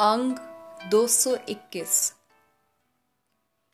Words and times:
अंग 0.00 0.36
221 0.90 2.14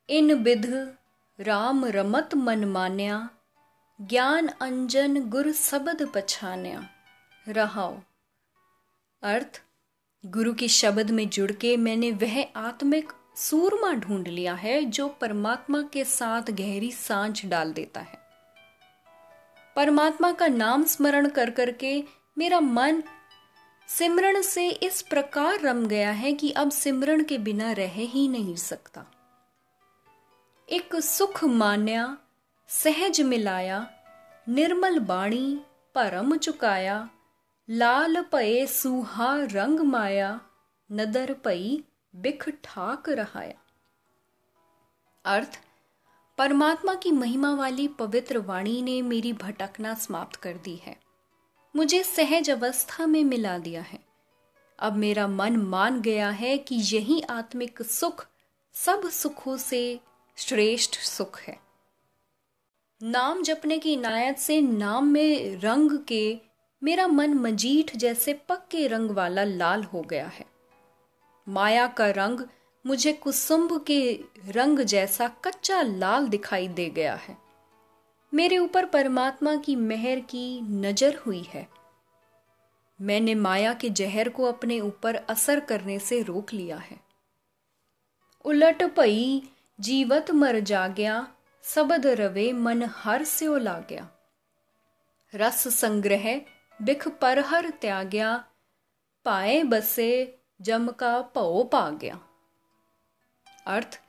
इन 0.09 0.35
विध 0.35 0.97
राम 1.41 1.85
रमत 1.85 2.35
मन 2.35 2.65
मान्या, 2.65 3.31
ज्ञान 4.01 4.49
अंजन 4.49 5.31
गुर 5.31 5.53
शब्द 5.53 6.13
पछान्या। 6.15 6.89
रहाओ। 7.49 7.99
अर्थ, 9.23 9.63
गुरु 10.27 10.55
के 10.55 10.69
शब्द 10.69 11.11
में 11.11 11.29
जुड़ 11.29 11.53
के 11.53 11.77
मैंने 11.77 12.11
वह 12.11 12.49
आत्मिक 12.57 13.13
सूरमा 13.37 13.93
ढूंढ 13.93 14.29
लिया 14.29 14.55
है 14.55 14.85
जो 14.85 15.09
परमात्मा 15.09 15.83
के 15.83 16.05
साथ 16.05 16.43
गहरी 16.43 16.93
साँझ 16.93 17.47
डाल 17.47 17.73
देता 17.73 18.01
है। 18.01 18.19
परमात्मा 19.77 20.33
का 20.33 20.47
नाम 20.47 20.85
स्मरण 20.85 21.29
कर 21.29 21.51
करके 21.51 22.05
मेरा 22.39 22.61
मन 22.61 23.03
सिमरण 23.89 24.43
से 24.43 24.69
इस 24.69 25.03
प्रकार 25.03 25.61
रम 25.61 25.87
गया 25.87 26.11
है 26.11 26.33
कि 26.33 26.51
अब 26.51 26.71
सिमरण 26.71 27.25
के 27.25 27.39
बिना 27.39 27.73
रह 27.73 27.93
ही 27.93 28.29
नहीं 28.29 28.57
सकता। 28.57 29.07
एक 30.69 30.97
सुख 30.97 31.45
मान्या, 31.45 32.19
सहज 32.69 33.21
मिलाया, 33.21 33.91
निर्मल 34.49 34.99
बाणी 34.99 35.61
परम 35.95 36.37
चुकाया, 36.37 37.11
लाल 37.71 38.23
पये 38.23 38.67
सुहा 38.67 39.37
रंग 39.37 39.81
माया, 39.81 40.41
नदर 40.93 41.33
पई 41.33 41.85
बिख 42.17 42.49
ठाक 42.49 43.09
रहाया। 43.09 43.59
अर्थ, 45.25 45.61
परमात्मा 46.39 46.95
की 46.95 47.11
महिमा 47.11 47.55
वाली 47.55 47.89
पवित्र 47.89 48.39
वाणी 48.39 48.83
ने 48.83 49.03
मेरी 49.03 49.33
भटकना 49.33 49.95
समाप्त 49.95 50.37
कर 50.37 50.53
दी 50.53 50.77
है। 50.77 51.04
मुझे 51.77 52.03
सहज 52.03 52.51
अवस्था 52.51 53.07
में 53.07 53.25
मिला 53.25 53.59
दिया 53.59 53.83
है। 53.83 53.99
अब 54.79 54.97
मेरा 54.97 55.29
मन 55.29 55.57
मान 55.57 56.01
गया 56.01 56.31
है 56.31 56.59
कि 56.59 56.75
यही 56.75 57.21
आत्मिक 57.21 57.83
सुख 57.83 58.27
सब 58.73 59.11
सुखों 59.11 59.57
से 59.57 60.01
श्रेष्ठ 60.37 60.95
सुख 60.97 61.41
है। 61.41 61.59
नाम 63.03 63.43
जपने 63.43 63.79
की 63.79 63.93
इनायत 63.93 64.39
से 64.39 64.61
नाम 64.61 65.07
में 65.07 65.57
रंग 65.57 65.99
के 66.09 66.39
मेरा 66.83 67.07
मन 67.07 67.35
मजीठ 67.35 67.97
जैसे 67.97 68.33
पक्के 68.33 68.87
रंग 68.87 69.11
वाला 69.11 69.45
लाल 69.45 69.83
हो 69.83 70.03
गया 70.03 70.27
है। 70.27 70.45
माया 71.49 71.87
का 71.87 72.11
रंग 72.11 72.41
मुझे 72.87 73.13
कुसुम्भ 73.13 73.85
के 73.87 74.21
रंग 74.49 74.79
जैसा 74.79 75.29
कच्चा 75.29 75.83
लाल 75.83 76.29
दिखाई 76.29 76.69
दे 76.69 76.91
गया 76.91 77.15
है। 77.15 77.44
मेरे 78.35 78.59
ऊपर 78.59 78.87
परमात्मा 78.87 79.55
की 79.57 79.75
मेहर 79.77 80.21
की 80.21 80.61
नज़र 80.61 81.17
हुई 81.17 81.43
है। 81.49 81.67
मैंने 83.01 83.35
माया 83.35 83.75
के 83.75 83.91
जहर 83.91 84.29
को 84.29 84.45
अपने 84.45 84.81
ऊपर 84.81 85.15
असर 85.15 85.61
करने 85.61 85.99
से 85.99 86.21
रोक 86.23 86.53
लिया 86.53 86.77
है। 86.77 86.99
उलट 88.45 88.83
पई, 88.97 89.43
जीवत 89.79 90.31
मर 90.31 90.59
जा 90.61 90.87
गया 90.89 91.27
सबद 91.65 92.07
रवे 92.07 92.53
मन 92.53 92.83
हर 92.97 93.25
से 93.25 93.59
ला 93.59 93.79
गया 93.91 94.09
रस 95.33 95.67
संग्रह 95.77 96.29
बिख 96.81 97.09
पर 97.09 97.39
हर 97.39 97.71
त्याग्या, 97.71 98.37
पाए 99.27 99.63
बसे 99.63 100.39
जम 100.61 100.89
का 100.89 101.21
पो 101.21 101.63
पा 101.63 101.89
गया 101.91 102.21
अर्थ, 103.67 104.01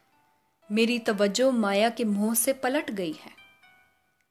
मेरी 0.69 0.99
तवज्जो 0.99 1.51
माया 1.51 1.89
के 1.89 2.03
मुँह 2.03 2.33
से 2.33 2.53
पलट 2.53 2.91
गई 2.91 3.13
है। 3.13 3.44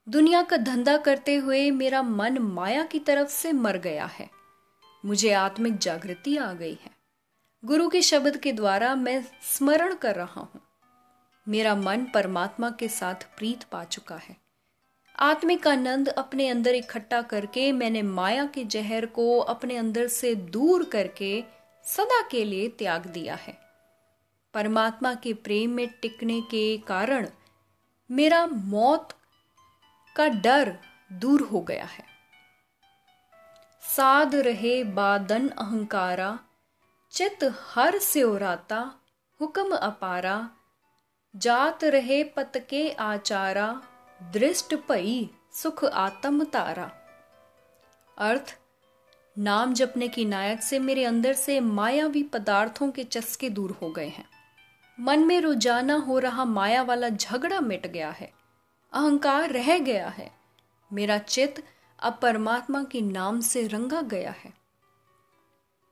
दुनिया 0.09 0.41
का 0.41 0.57
धंधा 0.57 0.97
करते 0.97 1.35
हुए 1.35 1.71
मेरा 1.71 2.01
मन 2.01 2.37
माया 2.37 2.83
की 2.83 2.99
तरफ़ 2.99 3.29
से 3.29 3.51
मर 3.51 3.77
गया 3.77 4.05
है। 4.05 4.29
मुझे 5.05 5.31
आत्मिक 5.33 5.77
जागृति 5.77 6.37
आ 6.37 6.53
गई 6.53 6.77
है। 6.83 6.91
गुरु 7.65 7.89
के 7.89 8.01
शब्द 8.01 8.37
के 8.37 8.51
द्वारा 8.51 8.95
मैं 8.95 9.25
स्मरण 9.43 9.95
कर 9.95 10.15
रहा 10.15 10.41
हूँ। 10.41 10.61
मेरा 11.47 11.75
मन 11.75 12.05
परमात्मा 12.13 12.69
के 12.69 12.87
साथ 12.87 13.15
प्रीत 13.15 13.63
पा 13.63 13.83
चुका 13.83 14.15
है। 14.15 14.37
आत्मिक 15.19 15.67
आनंद 15.67 16.09
अपने 16.09 16.49
अंदर 16.49 16.75
इकट्ठा 16.75 17.21
करके 17.21 17.71
मैंने 17.71 18.01
माया 18.01 18.45
के 18.45 18.63
जहर 18.63 19.05
को 19.05 19.39
अपने 19.39 19.77
अंदर 19.77 20.07
से 20.07 20.35
दूर 20.35 20.83
करके 20.83 21.43
सदा 21.83 22.27
के 22.31 22.45
लिए 22.45 22.69
त्याग 22.69 23.05
दिया 23.05 23.35
है। 23.35 23.57
परमात्मा 24.53 25.13
के 25.15 25.33
प्रेम 25.33 25.71
में 25.71 25.87
टिकने 25.87 26.41
के 26.41 26.77
कारण 26.77 27.27
मेरा 28.11 28.47
मौत 28.47 29.09
का 30.15 30.27
डर 30.27 30.75
दूर 31.13 31.41
हो 31.41 31.61
गया 31.61 31.85
है। 31.85 32.03
साध 33.83 34.35
रहे 34.35 34.83
बादन 34.83 35.47
अहंकारा, 35.49 36.39
चित 37.11 37.43
हर 37.73 37.97
से 37.99 38.23
उराता 38.23 38.79
हुक्म 39.39 39.75
अपारा। 39.75 40.49
जात 41.35 41.83
रहे 41.83 42.23
पतके 42.23 42.89
आचारा, 42.91 43.81
दृष्ट 44.33 44.75
पई 44.89 45.29
सुख 45.53 45.83
आत्म 45.85 46.43
तारा। 46.43 46.91
अर्थ, 48.17 48.57
नाम 49.37 49.73
जपने 49.73 50.07
की 50.07 50.25
नायक 50.25 50.61
से 50.61 50.79
मेरे 50.79 51.03
अंदर 51.05 51.33
से 51.33 51.59
मायावी 51.59 52.23
पदार्थों 52.23 52.91
के 52.91 53.03
चस्के 53.03 53.49
दूर 53.49 53.71
हो 53.71 53.89
गए 53.89 54.07
हैं। 54.07 54.25
मन 54.99 55.19
में 55.19 55.41
रोज़ाना 55.41 55.95
हो 55.95 56.19
रहा 56.19 56.45
माया 56.45 56.81
वाला 56.81 57.09
झगड़ा 57.09 57.59
मिट 57.59 57.87
गया 57.87 58.11
है। 58.11 58.31
अहंकार 58.95 59.49
रह 59.49 59.79
गया 59.79 60.07
है। 60.09 60.31
मेरा 60.93 61.17
चित्त 61.17 61.63
अब 61.99 62.19
परमात्मा 62.21 62.83
के 62.83 63.01
नाम 63.01 63.41
से 63.41 63.67
रंगा 63.67 64.01
गया 64.01 64.31
है। 64.31 64.53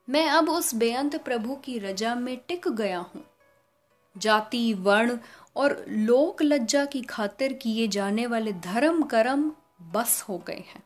मैं 0.09 0.29
अब 0.29 0.49
उस 0.49 0.75
बेअंत 0.75 1.23
प्रभु 1.23 1.55
की 1.55 1.79
रजा 1.79 2.15
में 2.15 2.37
टिक 2.47 2.67
गया 2.67 2.99
हूँ। 2.99 3.25
जाति, 4.17 4.73
वर्ण 4.73 5.17
और 5.55 5.85
लोक 5.89 6.43
लज्जा 6.43 6.85
की 6.85 7.01
खातिर 7.01 7.53
किए 7.53 7.87
जाने 7.87 8.27
वाले 8.27 8.53
धर्म 8.53 9.03
कर्म 9.03 9.51
बस 9.81 10.25
हो 10.29 10.37
गए 10.37 10.63
हैं। 10.67 10.83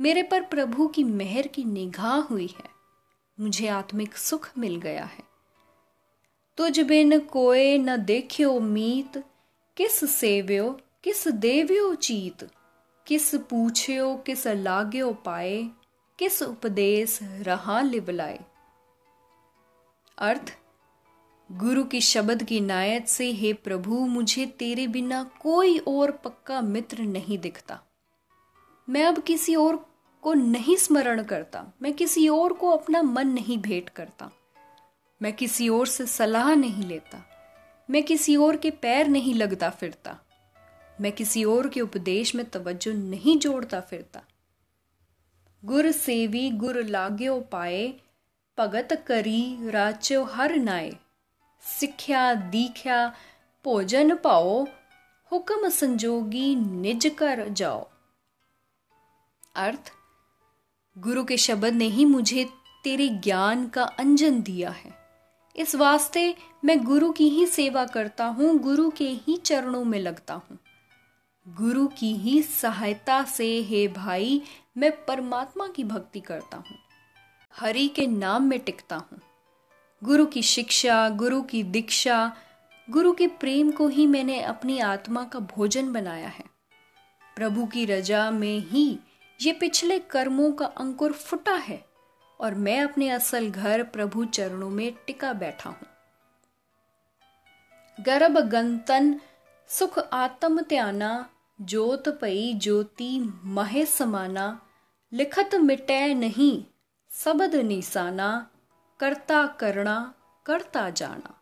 मेरे 0.00 0.22
पर 0.22 0.42
प्रभु 0.42 0.88
की 0.88 1.04
मेहर 1.04 1.46
की 1.46 1.64
निगाह 1.64 2.16
हुई 2.16 2.54
है। 2.58 2.70
मुझे 3.40 3.68
आत्मिक 3.68 4.16
सुख 4.16 4.50
मिल 4.58 4.76
गया 4.76 5.04
है। 5.04 5.24
तुझ 6.56 6.80
बिन 6.80 7.20
कोय 7.20 7.78
न 7.78 7.96
देखियो 7.96 8.60
मीत, 8.60 9.24
किस 9.76 10.10
सेव्यो 10.10 10.80
किस 11.08 11.28
देव्यो 11.28 11.94
चीत, 11.94 12.42
किस 13.06 13.34
पूछ्यो 13.34 14.14
किस 14.16 14.46
लाग्यो 14.46 15.12
पाए, 15.12 15.70
किस 16.18 16.42
उपदेश 16.42 17.18
रहा 17.22 17.80
लिबलाए। 17.80 18.38
अर्थ, 20.18 20.52
गुरु 21.50 21.84
की 21.84 22.00
शब्द 22.00 22.42
की 22.42 22.60
नायत 22.60 23.08
से 23.08 23.30
हे 23.32 23.52
प्रभु, 23.52 23.98
मुझे 24.06 24.46
तेरे 24.46 24.86
बिना 24.86 25.22
कोई 25.40 25.78
और 25.78 26.10
पक्का 26.10 26.60
मित्र 26.60 27.02
नहीं 27.02 27.38
दिखता। 27.38 27.80
मैं 28.88 29.04
अब 29.04 29.22
किसी 29.22 29.54
और 29.54 29.76
को 30.22 30.34
नहीं 30.34 30.76
स्मरण 30.76 31.22
करता, 31.22 31.66
मैं 31.82 31.92
किसी 31.92 32.28
और 32.28 32.52
को 32.52 32.70
अपना 32.70 33.02
मन 33.02 33.28
नहीं 33.28 33.58
भेंट 33.58 33.88
करता। 33.88 34.30
मैं 35.20 35.32
किसी 35.32 35.68
और 35.68 35.86
से 35.86 36.06
सलाह 36.06 36.54
नहीं 36.54 36.84
लेता, 36.84 37.24
मैं 37.90 38.02
किसी 38.02 38.36
और 38.36 38.56
के 38.56 38.70
पैर 38.70 39.08
नहीं 39.08 39.34
लगता 39.34 39.70
फिरता। 39.70 40.18
मैं 41.00 41.12
किसी 41.12 41.44
और 41.44 41.68
के 41.68 41.80
उपदेश 41.80 42.34
में 42.34 42.50
तवज्जो 42.50 42.92
नहीं 42.92 43.38
जोड़ता 43.38 43.80
फिरता। 43.80 44.22
गुर 45.64 45.90
सेवी 45.90 46.50
गुर 46.50 46.84
लाग्यो 46.84 47.40
पाए, 47.40 47.94
भगत 48.58 49.04
करी 49.06 49.70
राच्यो 49.70 50.24
हर 50.24 50.56
नाए। 50.56 50.96
सिख्या 51.60 52.34
दीख्या 52.34 53.14
भोजन 53.64 54.14
पाओ, 54.14 54.66
हुक्म 55.32 55.68
संजोगी 55.68 56.54
निज 56.54 57.06
कर 57.18 57.48
जाओ। 57.48 57.88
अर्थ, 59.54 59.92
गुरु 60.98 61.24
के 61.24 61.36
शब्द 61.36 61.74
ने 61.74 61.84
ही 61.84 62.04
मुझे 62.04 62.48
तेरे 62.84 63.08
ज्ञान 63.08 63.68
का 63.68 63.84
अंजन 63.84 64.42
दिया 64.42 64.70
है। 64.70 64.92
इस 65.56 65.74
वास्ते 65.74 66.34
मैं 66.64 66.84
गुरु 66.84 67.12
की 67.12 67.28
ही 67.28 67.46
सेवा 67.46 67.84
करता 67.84 68.24
हूँ, 68.24 68.58
गुरु 68.58 68.90
के 68.90 69.08
ही 69.08 69.36
चरणों 69.36 69.84
में 69.84 69.98
लगता 69.98 70.34
हूँ। 70.34 70.58
गुरु 71.48 71.86
की 71.88 72.12
ही 72.14 72.40
सहायता 72.42 73.22
से, 73.24 73.46
हे 73.60 73.86
भाई, 73.88 74.40
मैं 74.76 74.90
परमात्मा 75.04 75.66
की 75.66 75.84
भक्ति 75.84 76.20
करता 76.20 76.56
हूँ, 76.56 76.76
हरि 77.54 77.86
के 77.88 78.06
नाम 78.06 78.42
में 78.42 78.58
टिकता 78.60 78.96
हूँ। 78.96 79.20
गुरु 80.02 80.26
की 80.26 80.42
शिक्षा, 80.42 81.08
गुरु 81.08 81.40
की 81.42 81.62
दीक्षा, 81.62 82.36
गुरु 82.88 83.12
के 83.12 83.26
प्रेम 83.26 83.70
को 83.70 83.88
ही 83.88 84.06
मैंने 84.06 84.40
अपनी 84.42 84.78
आत्मा 84.78 85.24
का 85.24 85.38
भोजन 85.38 85.92
बनाया 85.92 86.28
है। 86.28 86.44
प्रभु 87.36 87.66
की 87.66 87.84
रजा 87.84 88.30
में 88.30 88.58
ही 88.60 88.98
ये 89.40 89.52
पिछले 89.52 89.98
कर्मों 89.98 90.52
का 90.52 90.66
अंकुर 90.66 91.12
फुटा 91.12 91.54
है 91.54 91.84
और 92.40 92.54
मैं 92.54 92.80
अपने 92.80 93.08
असल 93.10 93.50
घर 93.50 93.82
प्रभु 93.82 94.24
चरणों 94.24 94.70
में 94.70 94.92
टिका 95.06 95.32
बैठा 95.32 95.70
हूँ। 95.70 95.86
गर्भ 97.98 98.38
गंतन, 98.38 99.20
सुख 99.70 99.98
आत्म 100.12 100.60
त्याना 100.60 101.28
जोत 101.60 102.08
पई 102.08 102.52
ज्योति 102.54 103.18
महे 103.44 103.86
समाना 103.86 104.60
लिखत 105.12 105.54
मिटै 105.54 106.14
नहीं 106.14 106.62
सबद 107.10 107.54
निशाना 107.54 108.30
करता 109.00 109.46
करना 109.46 110.14
करता 110.46 110.90
जाना 110.90 111.34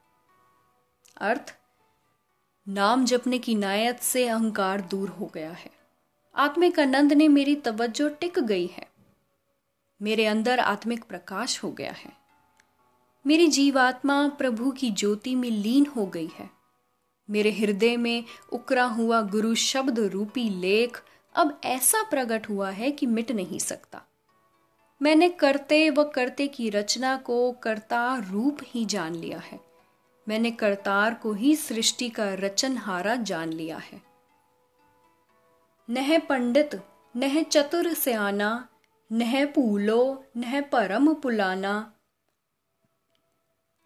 अर्थ 1.20 1.54
नाम 2.66 3.04
जपने 3.04 3.38
की 3.38 3.54
नायत 3.54 4.00
से 4.00 4.28
अहंकार 4.28 4.80
दूर 4.80 5.08
हो 5.08 5.30
गया 5.34 5.50
है 5.50 5.70
आत्मिक 6.34 6.80
आनंद 6.80 7.12
ने 7.12 7.28
मेरी 7.28 7.54
तवज्जो 7.56 8.08
टिक 8.08 8.38
गई 8.38 8.66
है 8.66 8.86
मेरे 10.00 10.26
अंदर 10.26 10.60
आत्मिक 10.60 11.04
प्रकाश 11.04 11.62
हो 11.64 11.70
गया 11.72 11.92
है 11.92 12.12
मेरी 13.24 13.46
जीवात्मा 13.46 14.28
प्रभु 14.28 14.70
की 14.70 14.90
ज्योति 14.90 15.34
में 15.34 15.50
लीन 15.50 15.86
हो 15.86 16.06
गई 16.06 16.30
है 16.38 16.50
मेरे 17.30 17.52
हृदय 17.52 17.96
में 17.96 18.24
उकरा 18.52 18.84
हुआ 18.84 19.20
गुरु 19.20 19.54
शब्द 19.54 19.98
रूपी 19.98 20.50
लेख 20.50 21.02
अब 21.34 21.60
ऐसा 21.64 22.02
प्रकट 22.02 22.48
हुआ 22.48 22.70
है 22.70 22.90
कि 22.90 23.06
मिट 23.06 23.32
नहीं 23.32 23.58
सकता। 23.58 24.02
मैंने 25.02 25.28
करते 25.28 25.90
व 25.90 26.04
करते 26.04 26.46
की 26.46 26.70
रचना 26.70 27.16
को 27.16 27.52
करतार 27.52 28.28
रूप 28.28 28.58
ही 28.62 28.84
जान 28.84 29.14
लिया 29.14 29.38
है। 29.38 29.60
मैंने 30.28 30.50
करतार 30.50 31.14
को 31.14 31.32
ही 31.32 31.56
सृष्टि 31.56 32.08
का 32.08 32.34
रचनहारा 32.34 33.14
जान 33.14 33.52
लिया 33.52 33.76
है। 33.76 34.02
नह 35.90 36.18
पंडित, 36.18 36.80
नह 37.16 37.42
चतुर 37.42 37.92
से 37.92 38.12
आना 38.12 38.68
नह 39.12 39.46
पूलो 39.46 40.24
नह 40.36 40.60
परम 40.60 41.14
पुलाना। 41.14 41.92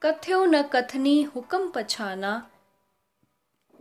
कथ्यो 0.03 0.45
न 0.45 0.63
कथनी 0.63 1.23
हुक्म 1.23 1.73
पछाना 1.75 2.50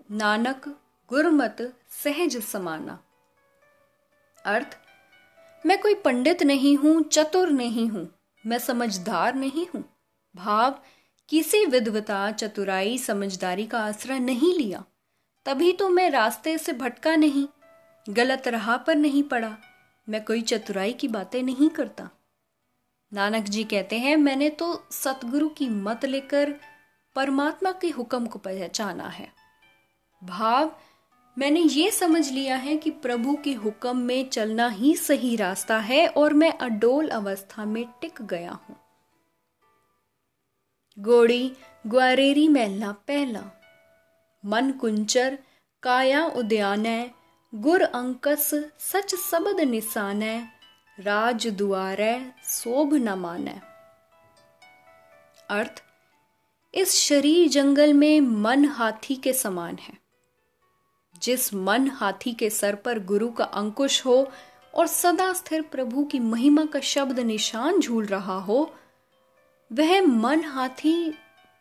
नानक, 0.10 0.64
गुरमत, 1.12 1.58
सहज 1.94 2.38
समाना। 2.44 2.98
अर्थ, 4.46 4.78
मैं 5.64 5.78
कोई 5.82 5.96
पंडित 5.96 6.44
नहीं 6.44 6.76
हूँ, 6.78 7.02
चतुर 7.04 7.50
नहीं 7.50 7.88
हूँ, 7.90 8.08
मैं 8.44 8.60
समझदार 8.60 9.36
नहीं 9.36 9.66
हूँ। 9.76 9.84
भाव, 10.36 10.80
किसी 11.30 11.66
विद्वता, 11.66 12.32
चतुराई, 12.32 12.98
समझदारी 12.98 13.66
का 13.66 13.80
आसरा 13.80 14.18
नहीं 14.18 14.54
लिया। 14.58 14.84
तभी 15.46 15.72
तो 15.74 15.90
मैं 15.90 16.10
रास्ते 16.10 16.58
से 16.58 16.74
भटका 16.74 17.16
नहीं, 17.16 17.48
गलत 18.08 18.48
राह 18.48 18.76
पर 18.78 18.96
नहीं 18.96 19.24
पड़ा, 19.24 19.56
मैं 20.08 20.26
कोई 20.26 20.42
चतुराई 20.42 20.94
की 20.94 21.08
बातें 21.08 21.42
नहीं 21.44 21.70
करता। 21.70 22.10
नानक 23.12 23.44
जी 23.44 23.64
कहते 23.64 24.00
हैं, 24.00 24.18
मैंने 24.18 24.50
तो 24.50 24.88
सतगुरु 24.92 25.50
की 25.50 25.70
मत 25.70 26.06
लेकर 26.06 26.56
परमात्मा 27.16 27.72
के 27.72 27.90
हुक्म 27.90 28.26
को 28.26 28.40
पहचाना 28.40 29.08
है। 29.08 29.39
भाव, 30.24 30.72
मैंने 31.38 31.60
ये 31.60 31.92
समझ 31.92 32.30
लिया 32.32 32.56
है 32.56 32.76
कि 32.78 32.92
प्रभु 32.92 33.38
के 33.44 33.54
हुक्म 33.54 33.98
में 33.98 34.30
चलना 34.30 34.68
ही 34.70 34.96
सही 34.96 35.36
रास्ता 35.36 35.78
है 35.80 36.08
और 36.08 36.34
मैं 36.34 36.52
अडोल 36.58 37.08
अवस्था 37.10 37.66
में 37.66 37.86
टिक 38.02 38.22
गया 38.22 38.52
हूँ। 38.52 38.76
गोड़ी, 40.98 41.52
ग्वारेरी 41.88 42.48
महला 42.48 42.92
पहला। 42.92 43.44
मन 44.46 44.72
कुंचर, 44.72 45.38
काया 45.84 46.26
उद्यान 46.26 46.86
गुर 47.54 47.82
अंकस, 47.82 48.50
सच 48.80 49.16
सबद 49.16 49.60
निशान 49.62 50.24
राज 50.98 51.48
दुआर 51.48 52.34
शोभ 52.48 52.94
न 52.94 53.10
मान 53.10 53.48
अर्थ, 55.50 55.84
इस 56.74 56.96
शरीर 56.96 57.48
जंगल 57.50 57.94
में 57.94 58.22
मन 58.22 58.66
हाथी 58.66 59.16
के 59.16 59.34
समान 59.34 59.78
है। 59.78 59.99
जिस 61.22 61.54
मन 61.54 61.88
हाथी 61.88 62.34
के 62.34 62.50
सर 62.50 62.76
पर 62.76 63.00
गुरु 63.00 63.32
का 63.32 63.44
अंकुश 63.44 64.06
हो 64.06 64.32
और 64.76 64.88
सदा 64.88 65.34
स्थिर 65.34 65.62
प्रभु 65.62 66.04
की 66.04 66.20
महिमा 66.20 66.66
का 66.66 66.80
शब्द 66.80 67.20
निशान 67.20 67.80
झूल 67.80 68.06
रहा 68.06 68.40
हो, 68.40 68.76
वह 69.74 70.02
मन 70.02 70.44
हाथी 70.44 71.12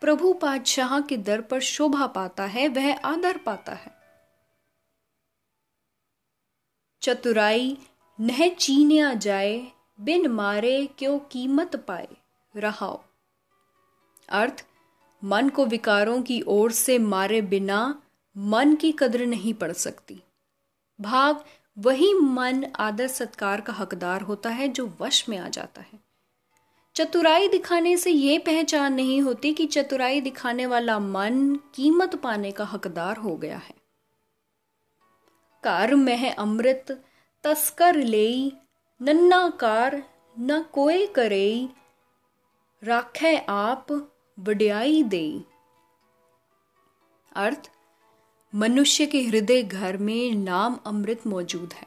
प्रभु 0.00 0.32
पातशाह 0.32 1.00
के 1.00 1.16
दर 1.16 1.40
पर 1.40 1.60
शोभा 1.60 2.06
पाता 2.06 2.44
है, 2.44 2.69
वह 2.69 2.96
आदर 2.99 3.37
पाता 3.37 3.72
है। 3.72 3.99
चतुराई, 7.02 7.78
नह 8.20 8.49
चीनिया 8.49 9.14
जाए, 9.14 9.72
बिन 10.00 10.26
मारे 10.26 10.87
क्यों 10.99 11.19
कीमत 11.19 11.76
पाए, 11.76 12.08
रहाओ। 12.56 13.02
अर्थ, 14.28 14.66
मन 15.25 15.49
को 15.49 15.66
विकारों 15.66 16.22
की 16.22 16.43
ओर 16.46 16.72
से 16.72 16.99
मारे 16.99 17.43
बिना 17.43 18.02
मन 18.38 18.75
की 18.75 18.93
कदर 18.93 19.26
नहीं 19.26 19.55
पड़ 19.55 19.73
सकती। 19.73 20.23
भाव 21.00 21.44
वही 21.79 22.14
मन 22.14 22.64
आदर 22.76 23.06
सत्कार 23.06 23.61
का 23.61 23.73
हकदार 23.73 24.20
होता 24.20 24.50
है 24.50 24.69
जो 24.69 24.96
वश 25.00 25.29
में 25.29 25.38
आ 25.38 25.49
जाता 25.49 25.81
है। 25.81 26.00
चतुराई 26.94 27.49
दिखाने 27.49 27.96
से 27.96 28.11
यह 28.11 28.38
पहचान 28.38 28.94
नहीं 28.94 29.23
होती 29.23 29.55
कि 29.55 29.67
चतुराई 29.67 30.20
दिखाने 30.20 30.67
वाला 30.67 30.99
मन 30.99 31.58
कीमत 31.75 32.14
पाने 32.14 32.52
का 32.52 32.64
हकदार 32.64 33.17
हो 33.17 33.37
गया 33.37 33.58
है। 33.58 33.75
कार 35.64 35.94
में 35.94 36.34
अमृत, 36.34 37.05
तस्कर 37.44 37.96
ले 37.96 38.52
नन्ना 39.02 39.50
कार, 39.50 40.02
न 40.38 40.62
कोई 40.62 41.06
करे 41.06 41.69
राखे 42.84 43.37
आप 43.38 44.11
वड्याई 44.38 45.02
दे 45.02 45.44
अर्थ 47.32 47.70
मनुष्य 48.54 49.06
के 49.06 49.22
हृदय 49.22 49.62
घर 49.62 49.96
में 49.96 50.34
नाम 50.34 50.78
अमृत 50.86 51.26
मौजूद 51.26 51.72
है। 51.72 51.86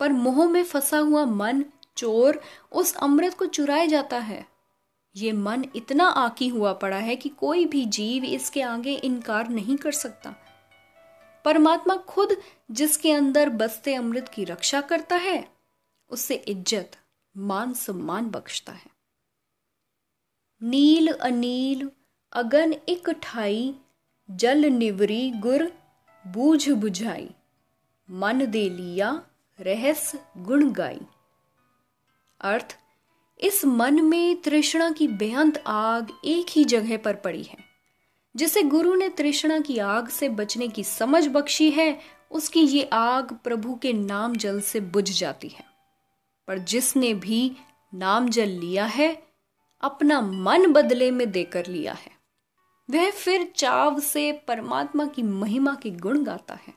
पर 0.00 0.12
मोह 0.12 0.48
में 0.48 0.64
फंसा 0.64 0.98
हुआ 0.98 1.24
मन, 1.24 1.64
चोर, 1.96 2.40
उस 2.72 2.94
अमृत 2.96 3.34
को 3.34 3.46
चुराए 3.46 3.86
जाता 3.86 4.18
है। 4.18 4.46
ये 5.16 5.32
मन 5.32 5.64
इतना 5.76 6.04
आकी 6.04 6.48
हुआ 6.48 6.72
पड़ा 6.72 6.96
है 6.96 7.16
कि 7.16 7.28
कोई 7.28 7.64
भी 7.64 7.84
जीव 7.84 8.24
इसके 8.24 8.62
आगे 8.62 8.94
इनकार 8.94 9.48
नहीं 9.48 9.76
कर 9.76 9.92
सकता। 9.92 10.34
परमात्मा 11.44 11.96
खुद 11.96 12.36
जिसके 12.70 13.12
अंदर 13.12 13.48
बसते 13.48 13.94
अमृत 13.94 14.28
की 14.28 14.44
रक्षा 14.44 14.80
करता 14.80 15.16
है, 15.16 15.48
उससे 16.10 16.34
इज़्ज़त, 16.34 16.96
मान 17.36 17.72
सम्मान 17.72 18.30
बख्शता 18.30 18.72
है। 18.72 18.90
नील 20.62 21.08
अनील, 21.08 21.90
अगन 22.32 22.74
इकठाई 22.88 23.74
जल 24.30 24.64
निवरी 24.64 25.30
गुर 25.30 25.72
बूझ 26.26 26.70
बुझाई। 26.70 27.30
मन 28.10 28.46
दे 28.46 28.68
लिया 28.68 29.22
रहस 29.60 30.12
गुण 30.38 30.70
गाई। 30.70 31.00
अर्थ, 32.40 32.76
इस 33.40 33.64
मन 33.64 34.04
में 34.04 34.42
तृष्णा 34.42 34.90
की 34.90 35.08
बेअंत 35.08 35.62
आग 35.66 36.10
एक 36.24 36.46
ही 36.50 36.64
जगह 36.64 36.96
पर 36.96 37.14
पड़ी 37.14 37.42
है, 37.42 37.58
जिसे 38.36 38.62
गुरु 38.62 38.94
ने 38.94 39.08
तृष्णा 39.08 39.60
की 39.60 39.78
आग 39.78 40.08
से 40.08 40.28
बचने 40.28 40.68
की 40.68 40.84
समझ 40.84 41.28
बख्शी 41.28 41.70
है, 41.70 41.98
उसकी 42.30 42.60
ये 42.60 42.90
आग 42.92 43.32
प्रभु 43.44 43.74
के 43.74 43.92
नाम 43.92 44.36
जल 44.36 44.60
से 44.60 44.80
बुझ 44.80 45.20
जाती 45.20 45.48
है। 45.48 45.64
पर 46.48 46.58
जिसने 46.58 47.14
भी 47.14 47.56
नाम 47.94 48.28
जल 48.28 48.48
लिया 48.48 48.84
है, 48.84 49.22
अपना 49.80 50.20
मन 50.20 50.72
बदले 50.72 51.10
में 51.10 51.30
देकर 51.30 51.66
लिया 51.66 51.92
है। 51.92 52.17
वह 52.90 53.10
फिर 53.10 53.52
चाव 53.56 54.00
से 54.00 54.32
परमात्मा 54.32 55.06
की 55.06 55.22
महिमा 55.22 55.74
के 55.74 55.90
गुण 55.90 56.24
गाता 56.24 56.54
है। 56.54 56.74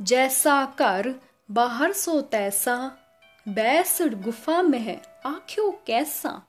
जैसा 0.00 0.66
कर, 0.66 1.20
बाहर 1.50 1.92
सो 1.92 2.20
तैसा, 2.20 2.98
बैस 3.48 4.02
गुफा 4.02 4.62
में 4.62 4.78
है 4.78 5.02
आख्यो 5.26 5.82
कैसा, 5.86 6.42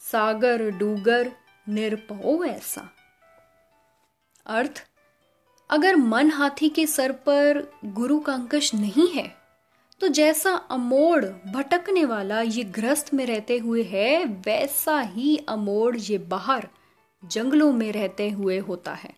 सागर 0.00 0.70
डूगर 0.70 1.32
निरपो 1.68 2.44
ऐसा। 2.44 2.90
अर्थ, 4.46 4.88
अगर 5.70 5.96
मन 5.96 6.30
हाथी 6.30 6.68
के 6.68 6.86
सर 6.86 7.12
पर 7.12 7.72
गुरु 7.84 8.20
का 8.20 8.34
अंकश 8.34 8.74
नहीं 8.74 9.08
है 9.08 9.41
तो 10.02 10.08
जैसा 10.08 10.50
अमोड़ 10.50 11.24
भटकने 11.24 12.04
वाला 12.04 12.40
ये 12.40 12.64
ग्रस्त 12.64 13.14
में 13.14 13.26
रहते 13.26 13.58
हुए 13.58 13.82
है, 13.82 14.24
वैसा 14.24 15.00
ही 15.00 15.36
अमोड़ 15.36 15.96
ये 15.96 16.18
बाहर 16.18 16.68
जंगलों 17.24 17.72
में 17.72 17.92
रहते 17.92 18.30
हुए 18.30 18.58
होता 18.58 18.94
है। 18.94 19.14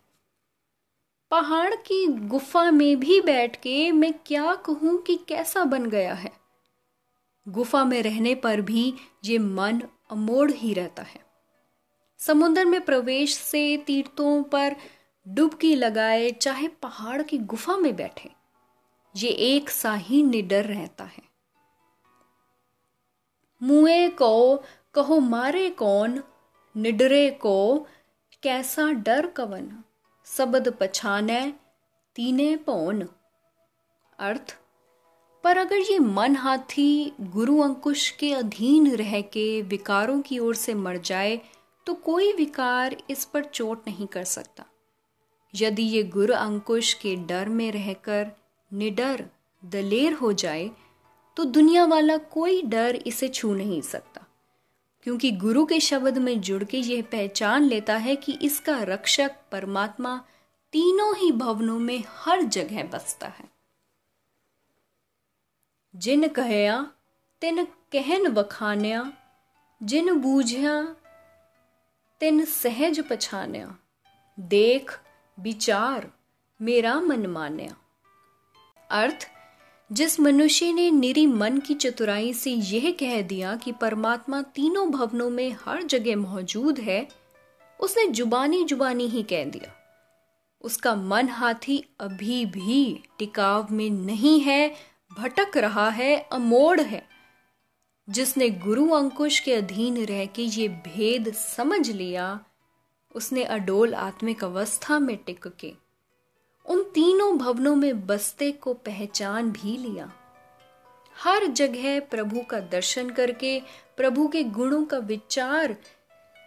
पहाड़ 1.31 1.75
की 1.75 2.07
गुफा 2.07 2.71
में 2.71 2.99
भी 2.99 3.21
बैठ 3.21 3.55
के 3.55 3.91
मैं 3.91 4.13
क्या 4.13 4.55
कहूँ 4.55 5.01
कि 5.01 5.15
कैसा 5.27 5.63
बन 5.63 5.89
गया 5.89 6.13
है। 6.13 6.31
गुफा 7.47 7.83
में 7.85 8.03
रहने 8.03 8.35
पर 8.35 8.61
भी 8.61 8.93
ये 9.25 9.37
मन 9.37 9.81
अमोड़ 10.11 10.51
ही 10.51 10.73
रहता 10.73 11.03
है। 11.03 11.19
समुद्र 12.19 12.65
में 12.65 12.81
प्रवेश 12.81 13.37
से 13.37 13.77
तीर्थों 13.77 14.43
पर 14.43 14.75
डुबकी 15.27 15.75
लगाए 15.75 16.31
चाहे 16.31 16.67
पहाड़ 16.67 17.21
की 17.21 17.37
गुफा 17.37 17.77
में 17.77 17.95
बैठे। 17.95 18.44
ये 19.15 19.29
एक 19.29 19.69
सा 19.69 19.93
ही 19.93 20.21
निडर 20.23 20.65
रहता 20.65 21.03
है। 21.03 21.23
मुए 23.63 24.09
को 24.09 24.63
कहो, 24.93 25.19
मारे 25.19 25.69
कौन? 25.69 26.23
निडरे 26.75 27.29
को 27.31 27.87
कैसा 28.43 28.91
डर 28.91 29.27
कवन? 29.27 29.71
सबद 30.25 30.77
पछाने, 30.81 31.53
तीने 32.15 32.55
पौन। 32.57 33.07
अर्थ, 34.19 34.57
पर 35.43 35.57
अगर 35.57 35.77
ये 35.77 35.99
मन 35.99 36.35
हाथी 36.35 37.13
गुरु 37.21 37.59
अंकुश 37.61 38.09
के 38.09 38.33
अधीन 38.33 38.95
रह 38.95 39.21
के 39.21 39.61
विकारों 39.61 40.21
की 40.21 40.39
ओर 40.39 40.55
से 40.55 40.73
मर 40.73 40.97
जाए 40.97 41.41
तो 41.87 41.93
कोई 41.93 42.31
विकार 42.33 42.95
इस 43.09 43.25
पर 43.25 43.43
चोट 43.43 43.87
नहीं 43.87 44.07
कर 44.07 44.23
सकता। 44.23 44.65
यदि 45.53 45.83
ये 45.83 46.03
गुरु 46.03 46.33
अंकुश 46.33 46.93
के 46.93 47.15
डर 47.15 47.49
में 47.49 47.71
रहकर 47.71 48.31
निडर, 48.73 49.29
दलेर 49.65 50.13
हो 50.13 50.33
जाए 50.33 50.71
तो 51.37 51.43
दुनिया 51.43 51.85
वाला 51.85 52.17
कोई 52.17 52.61
डर 52.61 52.95
इसे 52.95 53.27
छू 53.27 53.55
नहीं 53.55 53.81
सकता। 53.81 54.21
क्योंकि 55.03 55.31
गुरु 55.31 55.65
के 55.65 55.79
शब्द 55.79 56.17
में 56.17 56.41
जुड़ 56.41 56.63
के 56.63 56.77
यह 56.77 57.01
पहचान 57.01 57.63
लेता 57.63 57.97
है 57.97 58.15
कि 58.15 58.39
इसका 58.41 58.83
रक्षक 58.83 59.31
परमात्मा 59.51 60.25
तीनों 60.71 61.15
ही 61.15 61.31
भवनों 61.31 61.79
में 61.79 62.03
हर 62.07 62.41
जगह 62.41 62.83
बसता 62.83 63.27
है। 63.27 63.49
जिन 65.95 66.27
कहया, 66.27 66.91
तिन 67.41 67.65
कहन 67.65 68.29
बखान्या 68.29 69.13
जिन 69.83 70.13
बूझया, 70.13 70.95
तिन 72.19 72.45
सहज 72.45 73.03
पछान्या। 73.09 73.77
देख, 74.39 74.99
विचार, 75.39 76.11
मेरा 76.61 76.99
मन 76.99 77.27
मान्या। 77.27 77.77
अर्थ, 78.89 79.27
जिस 79.91 80.19
मनुष्य 80.19 80.73
ने 80.73 80.91
निरी 80.91 81.27
मन 81.27 81.57
की 81.57 81.73
चतुराई 81.73 82.33
से 82.33 82.51
यह 82.51 82.91
कह 82.91 83.21
दिया 83.21 83.55
कि 83.55 83.71
परमात्मा 83.71 84.41
तीनों 84.41 84.91
भवनों 84.91 85.29
में 85.29 85.55
हर 85.65 85.83
जगह 85.83 86.15
मौजूद 86.15 86.79
है, 86.79 87.07
उसने 87.79 88.07
जुबानी 88.07 88.63
जुबानी 88.63 89.07
ही 89.07 89.23
कह 89.23 89.45
दिया। 89.45 89.75
उसका 90.61 90.95
मन 90.95 91.29
हाथी 91.29 91.85
अभी 91.99 92.45
भी 92.45 93.03
टिकाव 93.19 93.67
में 93.71 93.89
नहीं 93.89 94.39
है, 94.39 94.75
भटक 95.19 95.57
रहा 95.57 95.89
है, 95.89 96.27
अमोड़ 96.31 96.81
है। 96.81 97.07
जिसने 98.09 98.49
गुरु 98.49 98.89
अंकुश 98.89 99.39
के 99.39 99.53
अधीन 99.53 100.05
रह 100.05 100.25
के 100.25 100.41
ये 100.41 100.67
भेद 100.67 101.33
समझ 101.33 101.91
लिया, 101.91 102.39
उसने 103.15 103.43
अडोल 103.43 103.95
आत्मिक 103.95 104.43
अवस्था 104.43 104.99
में 104.99 105.17
टिक 105.17 105.47
के 105.47 105.84
उन 106.67 106.83
तीनों 106.83 107.37
भवनों 107.37 107.75
में 107.75 108.05
बसते 108.05 108.51
को 108.51 108.73
पहचान 108.73 109.51
भी 109.51 109.77
लिया। 109.77 110.13
हर 111.23 111.47
जगह 111.47 111.99
प्रभु 111.99 112.41
का 112.41 112.59
दर्शन 112.59 113.09
करके, 113.09 113.61
प्रभु 113.97 114.27
के 114.27 114.43
गुणों 114.43 114.85
का 114.85 114.97
विचार 114.97 115.77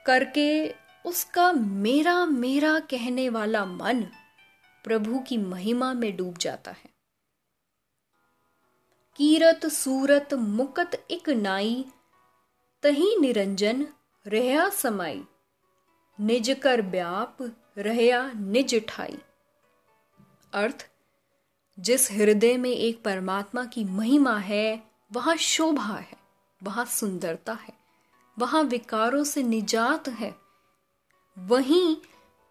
करके, 0.06 0.74
उसका 1.06 1.52
मेरा 1.52 2.26
मेरा 2.26 2.78
कहने 2.80 3.28
वाला 3.28 3.64
मन 3.64 4.06
प्रभु 4.84 5.18
की 5.18 5.36
महिमा 5.36 5.94
में 5.94 6.16
डूब 6.16 6.38
जाता 6.38 6.70
है। 6.70 6.90
कीरत 9.16 9.66
सूरत 9.66 10.34
मुकत 10.34 11.06
इक 11.10 11.28
नाई, 11.28 11.84
तही 12.82 13.16
निरंजन 13.20 13.86
रहया 14.26 14.68
समाई। 14.68 15.24
निज 16.20 16.60
कर 16.62 16.82
व्याप 16.82 17.36
रहया 17.78 18.32
निज 18.32 18.86
ठाई। 18.88 19.18
अर्थ, 20.52 20.86
जिस 21.78 22.10
हृदय 22.12 22.56
में 22.56 22.70
एक 22.70 23.02
परमात्मा 23.02 23.64
की 23.64 23.84
महिमा 23.84 24.36
है, 24.38 24.82
वहाँ 25.12 25.36
शोभा 25.36 25.94
है, 25.94 26.16
वहाँ 26.62 26.84
सुंदरता 26.84 27.52
है, 27.52 27.72
वहाँ 28.38 28.62
विकारों 28.62 29.24
से 29.24 29.42
निजात 29.42 30.08
है। 30.08 30.34
वहीं 31.38 31.96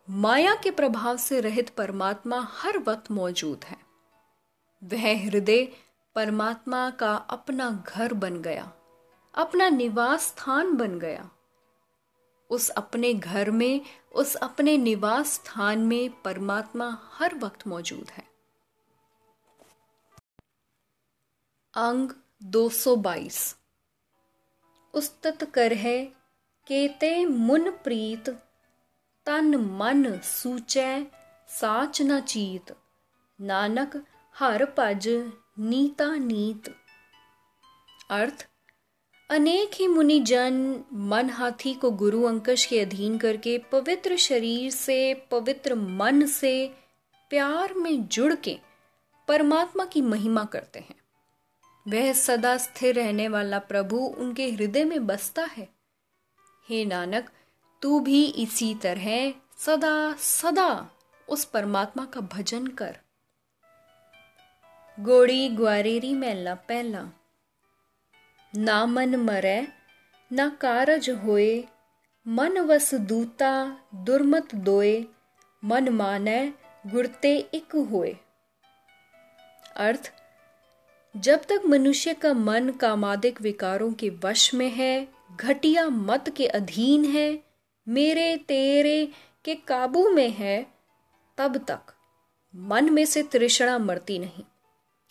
माया 0.10 0.56
के 0.56 0.72
प्रभाव 0.72 1.18
से 1.18 1.42
रहित 1.42 1.70
परमात्मा 1.70 2.39
हर 2.51 2.77
वक्त 2.77 3.12
मौजूद 3.12 3.63
है। 3.63 3.77
वह 4.84 5.25
हृदय 5.25 5.68
परमात्मा 6.16 6.89
का 6.89 7.16
अपना 7.16 7.70
घर 7.88 8.13
बन 8.13 8.42
गया, 8.42 8.72
अपना 9.34 9.70
निवास 9.70 10.22
स्थान 10.22 10.75
बन 10.75 11.00
गया। 11.00 11.30
उस 12.50 12.70
अपने 12.70 13.13
घर 13.13 13.51
में, 13.51 13.82
उस 14.12 14.36
अपने 14.36 14.77
निवास 14.77 15.34
स्थान 15.34 15.80
में 15.80 16.22
परमात्मा 16.22 16.98
हर 17.12 17.36
वक्त 17.36 17.68
मौजूद 17.68 18.10
है। 18.10 18.24
अंग 21.74 22.10
222 22.44 23.56
उस्तत 24.94 25.44
कर 25.44 25.74
है, 25.74 26.06
केते 26.68 27.25
मुन 27.25 27.72
प्रीत, 27.72 28.30
तन 29.25 29.56
मन 29.56 30.20
सूचै, 30.20 31.06
साच 31.50 32.01
न 32.01 32.20
चीत, 32.20 32.75
नानक 33.42 34.06
हर 34.36 34.66
पज 34.77 35.08
नीता 35.60 36.16
नीत। 36.16 36.70
अर्थ 38.10 38.48
अनेक 39.29 39.72
ही 39.74 39.88
मुनि 39.88 40.19
जन 40.19 40.84
मन 40.93 41.29
हाथी 41.29 41.74
को 41.74 41.91
गुरु 41.91 42.24
अंकश 42.24 42.65
के 42.65 42.79
अधीन 42.79 43.17
करके 43.17 43.57
पवित्र 43.57 44.17
शरीर 44.17 44.72
से, 44.72 45.13
पवित्र 45.13 45.75
मन 45.75 46.25
से 46.25 46.74
प्यार 47.29 47.74
में 47.74 48.07
जुड़ 48.07 48.36
के 48.36 48.60
परमात्मा 49.27 49.86
की 49.86 50.01
महिमा 50.01 50.43
करते 50.43 50.79
हैं। 50.79 50.96
वह 51.88 52.13
सदा 52.13 52.57
स्थिर 52.57 52.96
रहने 52.96 53.27
वाला 53.27 53.60
प्रभु 53.60 53.98
उनके 53.98 54.51
हृदय 54.51 54.84
में 54.84 55.07
बसता 55.07 55.43
है। 55.43 55.69
हे 56.69 56.86
नानक, 56.86 57.29
तू 57.81 58.00
भी 58.00 58.25
इसी 58.25 58.75
तरह 58.75 59.34
सदा 59.57 60.13
सदा 60.13 60.91
उस 61.29 61.46
परमात्मा 61.46 62.05
का 62.05 62.22
भजन 62.22 62.67
कर। 62.67 62.98
गोड़ी 65.00 65.50
ग्वारेरी 65.50 66.13
मैला 66.13 66.55
पहला 66.55 67.10
ना 68.56 68.86
मन 68.86 69.16
मरै, 69.16 69.68
ना 70.32 70.50
कारज 70.50 71.10
होए। 71.10 71.63
मन 72.27 72.60
वस 72.60 72.96
दूता, 72.96 73.77
दुर्मत 73.96 74.56
दोए। 74.56 75.06
मन 75.63 75.89
मानै 75.89 76.54
गुरते 76.88 77.38
इक 77.38 77.75
होए। 77.75 78.16
अर्थ, 79.75 80.13
जब 81.18 81.38
तक 81.44 81.62
मनुष्य 81.66 82.13
का 82.13 82.34
मन 82.34 82.70
कामादिक 82.70 83.42
विकारों 83.42 83.94
के 83.94 84.10
वश 84.10 84.54
में 84.54 84.70
है, 84.70 85.08
घटिया 85.42 85.89
मत 85.89 86.34
के 86.38 86.48
अधीन 86.48 87.06
है, 87.06 87.44
मेरे, 87.88 88.38
तेरे 88.38 89.12
के 89.46 89.56
काबू 89.56 90.10
में 90.10 90.30
है, 90.30 90.68
तब 91.38 91.58
तक 91.58 91.80
मन 92.56 92.94
में 92.94 93.06
से 93.06 93.24
तृष्णा 93.24 93.77
मरती 93.77 94.20
नहीं। 94.20 94.44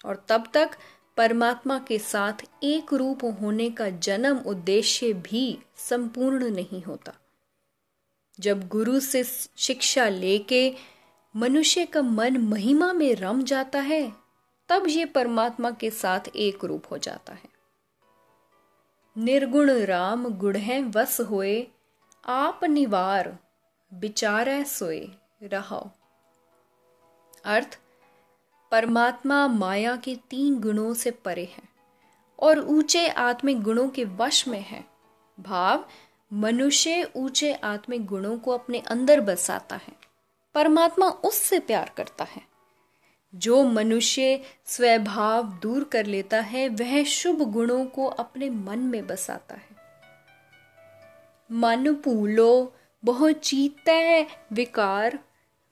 और 0.04 0.26
तब 0.28 0.44
तक 0.54 0.70
परमात्मा 1.16 1.78
के 1.78 1.98
साथ 1.98 2.32
एक 2.62 2.92
रूप 2.92 3.24
होने 3.24 3.70
का 3.70 3.90
जन्म 3.90 4.38
उद्देश्य 4.38 5.12
भी 5.12 5.58
संपूर्ण 5.76 6.50
नहीं 6.50 6.82
होता। 6.82 7.12
जब 8.40 8.68
गुरु 8.68 9.00
से 9.00 9.24
शिक्षा 9.56 10.08
लेके 10.08 10.74
मनुष्य 11.36 11.86
का 11.86 12.02
मन 12.02 12.36
महिमा 12.36 12.92
में 12.92 13.14
रम 13.14 13.42
जाता 13.42 13.80
है, 13.80 14.12
तब 14.68 14.84
ये 14.88 15.04
परमात्मा 15.04 15.70
के 15.70 15.90
साथ 15.90 16.20
एक 16.36 16.64
रूप 16.64 16.82
हो 16.90 16.98
जाता 16.98 17.32
है। 17.32 17.56
निर्गुण 19.18 19.70
राम 19.70 20.28
गुढ़ 20.28 20.80
वस 20.80 21.20
होए, 21.20 21.66
आप 22.26 22.64
निवार, 22.64 23.38
बिचार 23.94 24.64
सोए 24.64 25.08
रहो 25.42 25.90
अर्थ 27.44 27.80
परमात्मा 28.70 29.48
माया 29.48 29.96
के 29.96 30.16
तीन 30.30 30.60
गुणों 30.60 30.94
से 30.94 31.10
परे 31.10 31.44
है 31.44 31.62
और 32.38 32.58
ऊँचे 32.58 33.08
आत्मिक 33.08 33.62
गुणों 33.62 33.88
के 33.88 34.04
वश 34.04 34.48
में 34.48 34.60
है। 34.60 34.84
भाव, 35.40 35.88
मनुष्य 36.32 37.12
ऊँचे 37.16 37.54
आत्मिक 37.54 38.06
गुणों 38.06 38.38
को 38.38 38.50
अपने 38.50 38.78
अंदर 38.78 39.20
बसाता 39.20 39.76
है। 39.76 39.92
परमात्मा 40.54 41.08
उससे 41.08 41.58
प्यार 41.58 41.92
करता 41.96 42.24
है। 42.24 42.42
जो 43.34 43.64
मनुष्य 43.64 44.40
स्वभाव 44.66 45.42
दूर 45.42 45.84
कर 45.84 46.06
लेता 46.06 46.40
है, 46.40 46.68
वह 46.68 47.04
शुभ 47.04 47.52
गुणों 47.52 47.86
को 47.86 48.06
अपने 48.06 48.50
मन 48.50 48.78
में 48.78 49.06
बसाता 49.06 49.54
है। 49.54 49.76
मन 51.52 51.94
पूलो 51.94 52.74
बहु 53.04 53.32
चीत 53.32 53.88
विकार। 54.52 55.18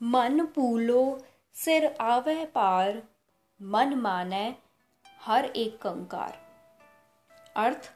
मन 0.02 0.46
पूलो 0.54 1.22
सिर 1.54 1.96
आवे 2.00 2.46
पार, 2.46 3.02
मन 3.62 3.94
माने 3.94 4.56
हर 5.20 5.44
एक 5.44 5.82
कंकार। 5.82 6.40
अर्थ, 7.56 7.92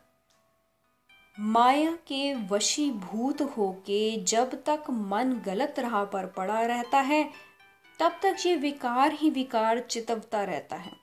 माया 1.41 1.93
के 1.93 2.35
वशीभूत 2.35 3.41
होके 3.41 4.25
जब 4.25 4.65
तक 4.65 4.85
मन 4.91 5.33
गलत 5.33 5.75
राह 5.79 6.05
पर 6.05 6.27
पड़ा 6.27 6.63
रहता 6.63 7.01
है, 7.01 7.31
तब 8.01 8.13
तक 8.23 8.37
ये 8.47 8.57
विकार 8.57 9.13
ही 9.13 9.31
विकार 9.31 9.81
चितवता 9.81 10.45
रहता 10.45 10.77
है। 10.77 10.97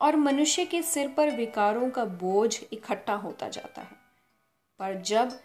और 0.00 0.16
मनुष्य 0.16 0.64
के 0.64 0.82
सिर 0.82 1.08
पर 1.08 1.30
विकारों 1.30 1.90
का 1.90 2.04
बोझ 2.04 2.60
इकट्ठा 2.72 3.14
होता 3.14 3.48
जाता 3.48 3.82
है। 3.82 3.96
पर 4.78 4.94
जब 4.94 5.40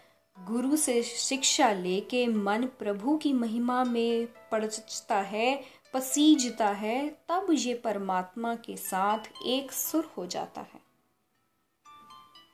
गुरु 0.47 0.75
से 0.75 1.03
शिक्षा 1.03 1.71
लेके 1.71 2.27
मन 2.27 2.65
प्रभु 2.65 3.17
की 3.17 3.33
महिमा 3.33 3.83
में 3.83 4.27
पड़ता 4.51 5.21
है, 5.21 5.63
पसीजता 5.93 6.67
है, 6.67 7.09
तब 7.09 7.47
ये 7.49 7.73
परमात्मा 7.73 8.55
के 8.55 8.77
साथ 8.77 9.19
एक 9.45 9.71
सुर 9.71 10.13
हो 10.17 10.25
जाता 10.25 10.61
है। 10.61 10.81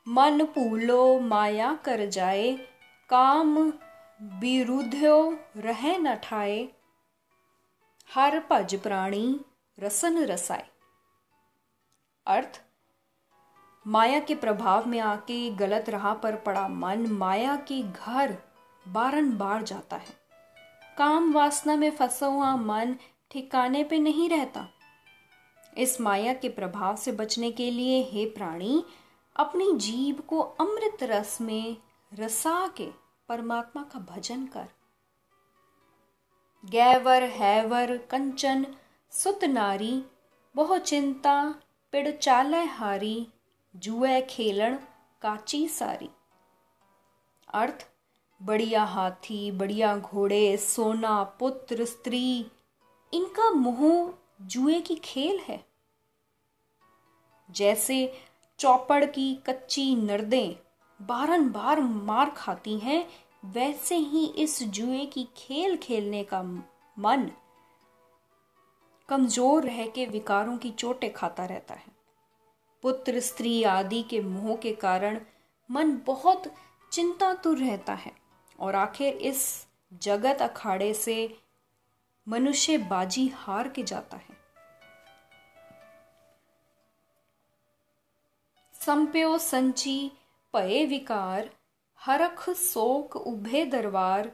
मन 0.08 0.46
पूलो 0.46 1.20
माया 1.20 1.76
कर 1.76 2.06
जाए, 2.06 2.68
काम 3.10 3.74
विरुद्धो 4.22 5.38
रह 5.58 5.98
न 5.98 6.16
ठाए। 6.16 6.70
हर 8.14 8.40
भज 8.40 8.76
प्राणी 8.76 9.40
रसन 9.80 10.26
रसाए। 10.26 10.70
अर्थ 12.28 12.65
माया 13.88 14.20
के 14.20 14.36
प्रभाव 14.36 14.88
में 14.88 15.00
आके 15.00 15.50
गलत 15.50 15.90
राह 15.90 16.14
पर 16.14 16.36
पड़ा 16.36 16.68
मन 16.68 17.08
माया 17.08 17.56
के 17.56 17.84
घर 17.84 18.38
बारंबार 18.88 19.64
जाता 19.64 19.96
है। 19.96 20.26
काम 20.98 21.34
वासना 21.34 21.76
में 21.76 21.92
फंसा 21.92 22.26
हुआ 22.26 22.56
मन 22.56 22.96
ठिकाने 23.32 23.84
पे 23.84 24.00
नहीं 24.00 24.30
रहता। 24.30 24.68
इस 25.78 26.02
माया 26.02 26.34
के 26.34 26.50
प्रभाव 26.50 26.96
से 26.96 27.12
बचने 27.12 27.52
के 27.52 27.72
लिए 27.72 28.04
हे 28.04 28.26
प्राणी, 28.26 28.86
अपनी 29.36 29.76
जीव 29.76 30.16
को 30.16 30.40
अमृत 30.40 30.98
रस 31.04 31.42
में 31.42 31.78
रसा 32.14 32.68
के 32.68 32.90
परमात्मा 33.30 33.84
का 33.84 34.00
भजन 34.00 34.46
कर। 34.46 34.68
गैवर, 36.66 37.24
हैवर, 37.24 37.98
कंचन, 37.98 38.66
सुत 39.12 39.44
नारी 39.44 40.04
बहु 40.56 40.78
चिंता, 40.78 41.56
पिड़ 41.92 42.30
हारी 42.56 43.28
जुए 43.76 44.22
खेलन 44.22 44.76
काची 45.22 45.68
सारी। 45.68 46.10
अर्थ, 47.54 47.88
बढ़िया 48.42 48.84
हाथी, 48.84 49.52
बढ़िया 49.52 49.96
घोड़े, 49.98 50.58
सोना, 50.58 51.24
पुत्र, 51.24 51.86
स्त्री, 51.86 52.46
इनका 53.14 53.50
मोह 53.50 54.14
जुए 54.42 54.80
की 54.82 54.96
खेल 54.96 55.40
है। 55.40 55.66
जैसे 57.52 58.22
चौपड़ 58.60 59.06
की 59.06 59.36
कच्ची 59.36 59.96
नर्दें 59.96 60.56
बारंबार 61.02 61.82
मार 61.82 62.30
खाती 62.30 62.78
हैं, 62.80 63.08
वैसे 63.46 63.96
ही 63.96 64.26
इस 64.26 64.64
जुए 64.64 65.06
की 65.06 65.28
खेल 65.38 65.78
खेलने 65.78 66.24
का 66.24 66.42
मन 67.00 67.32
कमज़ोर 69.10 69.64
रह 69.64 69.88
के 69.88 70.06
विकारों 70.06 70.58
की 70.58 70.72
चोटें 70.72 71.14
खाता 71.14 71.46
रहता 71.46 71.74
है। 71.74 71.95
पुत्र, 72.86 73.20
स्त्री 73.20 73.64
आदि 73.64 74.04
के 74.04 74.20
मोह 74.20 74.56
के 74.58 74.74
कारण 74.74 75.20
मन 75.72 75.98
बहुत 75.98 76.44
चिंतातुर 76.92 77.58
रहता 77.58 77.94
है 77.94 78.12
और 78.60 78.76
आखिर 78.76 79.14
इस 79.14 79.68
जगत 79.94 80.42
अखाड़े 80.42 80.94
से 80.94 81.38
मनुष्य 82.28 82.78
बाजी 82.78 83.28
हार 83.28 83.70
के 83.70 83.84
जाता 83.84 84.18
है। 84.18 84.38
संप्यो 88.86 89.38
संची 89.38 90.12
पये 90.54 90.86
विकार, 90.86 91.50
हरख 91.98 92.50
शोक 92.50 93.16
उभे 93.16 93.66
दरबार 93.66 94.32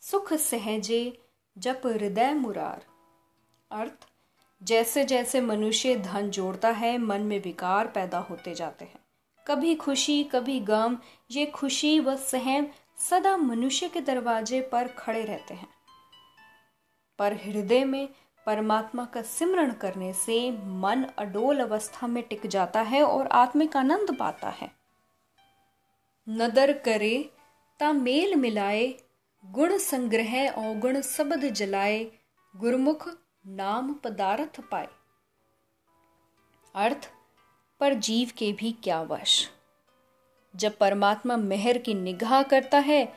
सुख 0.00 0.32
सहजे 0.32 1.22
जप 1.58 1.82
हृदय 1.86 2.34
मुरार। 2.34 2.86
अर्थ 3.70 4.08
जैसे 4.64 5.04
जैसे 5.04 5.40
मनुष्य 5.40 5.96
धन 5.96 6.30
जोड़ता 6.30 6.68
है, 6.68 6.98
मन 6.98 7.20
में 7.20 7.42
विकार 7.42 7.86
पैदा 7.86 8.18
होते 8.18 8.54
जाते 8.54 8.84
हैं। 8.84 9.00
कभी 9.46 9.74
खुशी, 9.74 10.24
कभी 10.24 10.60
गम, 10.60 10.98
ये 11.30 11.46
खुशी 11.46 12.00
व 12.00 12.16
सहम 12.16 12.66
सदा 13.10 13.36
मनुष्य 13.36 13.88
के 13.88 14.00
दरवाजे 14.00 14.60
पर 14.60 14.88
खड़े 14.88 15.24
रहते 15.24 15.54
हैं। 15.54 15.68
पर 17.18 17.32
हृदय 17.32 17.84
में 17.84 18.08
परमात्मा 18.46 19.04
का 19.04 19.22
सिमरण 19.22 19.72
करने 19.72 20.12
से 20.12 20.50
मन 20.50 21.06
अडोल 21.18 21.60
अवस्था 21.60 22.06
में 22.06 22.22
टिक 22.22 22.46
जाता 22.46 22.80
है 22.80 23.02
और 23.02 23.26
आत्मिक 23.26 23.76
आनंद 23.76 24.16
पाता 24.18 24.48
है। 24.48 24.70
नदर 26.28 26.72
करे, 26.72 27.30
ता 27.80 27.92
मेल 27.92 28.34
मिलाए, 28.34 28.94
गुण 29.44 29.78
संग्रह 29.78 30.48
और 30.48 30.78
गुण 30.78 31.00
शब्द 31.00 31.44
जलाए, 31.48 32.10
गुरमुख 32.56 33.23
नाम 33.46 33.94
पदार्थ 33.94 34.60
पाए। 34.60 34.88
अर्थ, 36.74 37.12
पर 37.80 37.94
जीव 37.94 38.30
के 38.38 38.52
भी 38.52 38.72
क्या 38.72 39.02
वश। 39.02 39.50
जब 40.56 40.78
परमात्मा 40.78 41.36
मेहर 41.36 41.78
की 41.78 41.94
निगाह 41.94 42.42
करता 42.42 42.78
है, 42.78 43.14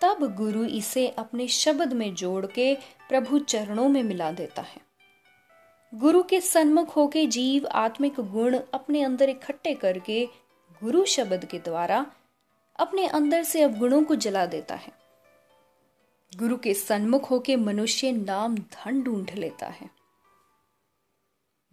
तब 0.00 0.34
गुरु 0.36 0.64
इसे 0.64 1.08
अपने 1.08 1.48
शब्द 1.48 1.92
में 1.92 2.14
जोड़ 2.14 2.46
के 2.46 2.74
प्रभु 3.08 3.38
चरणों 3.38 3.88
में 3.88 4.02
मिला 4.02 4.30
देता 4.30 4.62
है। 4.62 4.80
गुरु 5.94 6.22
के 6.22 6.40
सन्मुख 6.40 6.96
होके 6.96 7.26
जीव 7.26 7.66
आत्मिक 7.66 8.14
गुण 8.20 8.58
अपने 8.74 9.02
अंदर 9.02 9.28
इकट्ठे 9.28 9.74
करके 9.74 10.28
गुरु 10.82 11.04
शब्द 11.04 11.44
के 11.44 11.58
द्वारा 11.58 12.06
अपने 12.76 13.06
अंदर 13.06 13.42
से 13.42 13.62
अवगुणों 13.62 14.04
को 14.04 14.14
जला 14.14 14.46
देता 14.46 14.74
है। 14.74 15.05
गुरु 16.32 16.56
के 16.56 16.74
सन्मुख 16.74 17.30
होके 17.30 17.56
मनुष्य 17.56 18.12
नाम 18.12 18.54
धन 18.54 19.02
ढूंढ 19.02 19.30
लेता 19.30 19.66
है। 19.66 19.90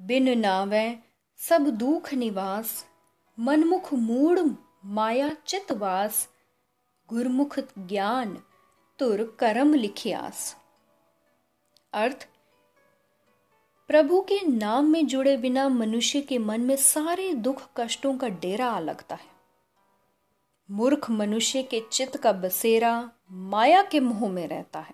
बिन 0.02 0.40
नावे 0.40 1.00
सब 1.38 1.68
दुख 1.68 2.14
निवास, 2.14 2.86
मनमुख 3.40 3.94
मूड 3.94 4.56
माया 4.86 5.30
चितवास 5.48 6.30
गुरमुख 7.10 7.60
ज्ञान 7.60 8.44
तुर 9.00 9.38
कर्म 9.40 9.74
लिखियास। 9.74 10.58
अर्थ, 11.94 12.28
प्रभु 13.88 14.22
के 14.22 14.48
नाम 14.48 14.86
में 14.86 15.08
जुड़े 15.08 15.38
बिना 15.38 15.70
मनुष्य 15.70 16.22
के 16.22 16.38
मन 16.38 16.62
में 16.62 16.76
सारे 16.76 17.34
दुख 17.34 17.70
कष्टों 17.78 18.18
का 18.18 18.28
डेरा 18.28 18.72
आ 18.72 18.80
लगता 18.80 19.16
है। 19.16 19.33
मूर्ख 20.74 21.10
मनुष्य 21.10 21.64
के 21.64 21.82
चित्त 21.92 22.18
का 22.18 22.32
बसेरा 22.32 23.12
माया 23.32 23.84
के 23.84 24.00
मुँह 24.00 24.30
में 24.30 24.48
रहता 24.48 24.80
है। 24.80 24.94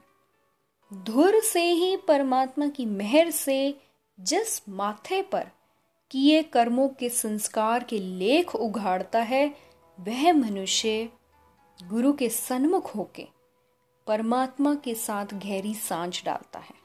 धुर 0.94 1.40
से 1.40 1.62
ही 1.62 1.98
परमात्मा 1.98 2.68
की 2.68 2.86
मेहर 2.86 3.32
से 3.32 3.80
जिस 4.20 4.70
माथे 4.70 5.22
पर 5.22 5.48
किए 6.12 6.44
कर्मों 6.44 6.90
के 6.90 7.10
संस्कार 7.10 7.84
के 7.84 8.00
लेख 8.00 8.56
उघाड़ता 8.56 9.20
है, 9.20 9.56
वह 10.00 10.34
मनुष्य 10.34 11.10
गुरु 11.84 12.14
के 12.14 12.30
सन्मुख 12.30 12.96
होके 12.96 13.28
परमात्मा 14.08 14.76
के 14.76 14.96
साथ 14.96 15.26
गहरी 15.34 15.74
साँझ 15.74 16.26
डालता 16.26 16.60
है। 16.60 16.76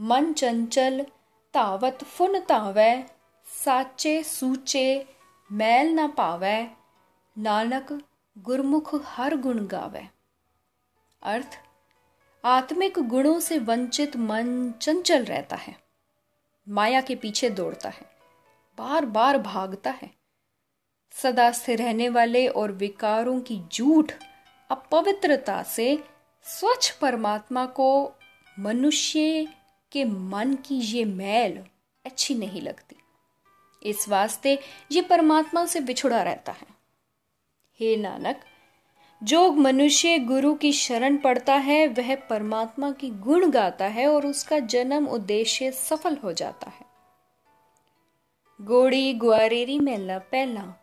मन 0.00 0.32
चंचल, 0.32 1.06
तावत 1.54 2.04
फुन 2.04 2.40
तावै, 2.40 3.04
साचे 3.46 4.22
सूचे 4.22 5.06
मैल 5.52 5.88
न 5.88 6.06
पावै 6.08 6.58
नानक 7.36 7.92
गुरमुख 8.36 8.94
हर 9.06 9.36
गुण 9.36 9.58
गावे 9.66 10.02
अर्थ 11.22 11.58
आत्मिक 12.44 12.98
गुणों 13.08 13.38
से 13.40 13.58
वंचित 13.58 14.16
मन 14.16 14.48
चंचल 14.80 15.24
रहता 15.24 15.56
है 15.56 15.74
माया 16.66 17.00
के 17.00 17.14
पीछे 17.14 17.50
दौड़ता 17.50 17.88
है 17.88 18.06
बार 18.78 19.06
बार 19.08 19.38
भागता 19.38 19.90
है 19.90 20.10
सदा 21.12 21.50
स्थिर 21.50 21.78
रहने 21.78 22.08
वाले 22.08 22.46
और 22.54 22.72
विकारों 22.76 23.38
की 23.40 23.60
झूठ 23.72 24.12
अपवित्रता 24.70 25.62
से 25.62 25.88
स्वच्छ 26.46 26.90
परमात्मा 26.92 27.66
को 27.72 27.90
मनुष्य 28.56 29.46
के 29.92 30.04
मन 30.04 30.54
की 30.54 30.80
ये 30.86 31.04
मैल 31.04 31.62
अच्छी 32.04 32.34
नहीं 32.34 32.60
लगती 32.60 33.01
इस 33.82 34.08
वास्ते 34.08 34.58
ये 34.92 35.02
परमात्मा 35.02 35.66
से 35.66 35.80
बिछुड़ा 35.80 36.22
रहता 36.22 36.52
है। 36.52 36.66
हे 37.80 37.96
नानक, 37.96 38.40
जो 39.22 39.52
मनुष्य 39.52 40.18
गुरु 40.18 40.54
की 40.54 40.72
शरण 40.72 41.16
पड़ता 41.16 41.54
है, 41.54 41.88
वह 41.88 42.14
परमात्मा 42.14 42.90
की 42.90 43.10
गुण 43.10 43.50
गाता 43.50 43.84
है 43.84 44.06
और 44.08 44.26
उसका 44.26 44.58
जन्म 44.58 45.06
उद्देश्य 45.06 45.72
सफल 45.72 46.16
हो 46.16 46.32
जाता 46.32 46.70
है। 46.70 46.86
गोड़ी 48.60 49.14
ग्वारेरी 49.14 49.80
मेला 49.80 50.18
पहला 50.18 50.78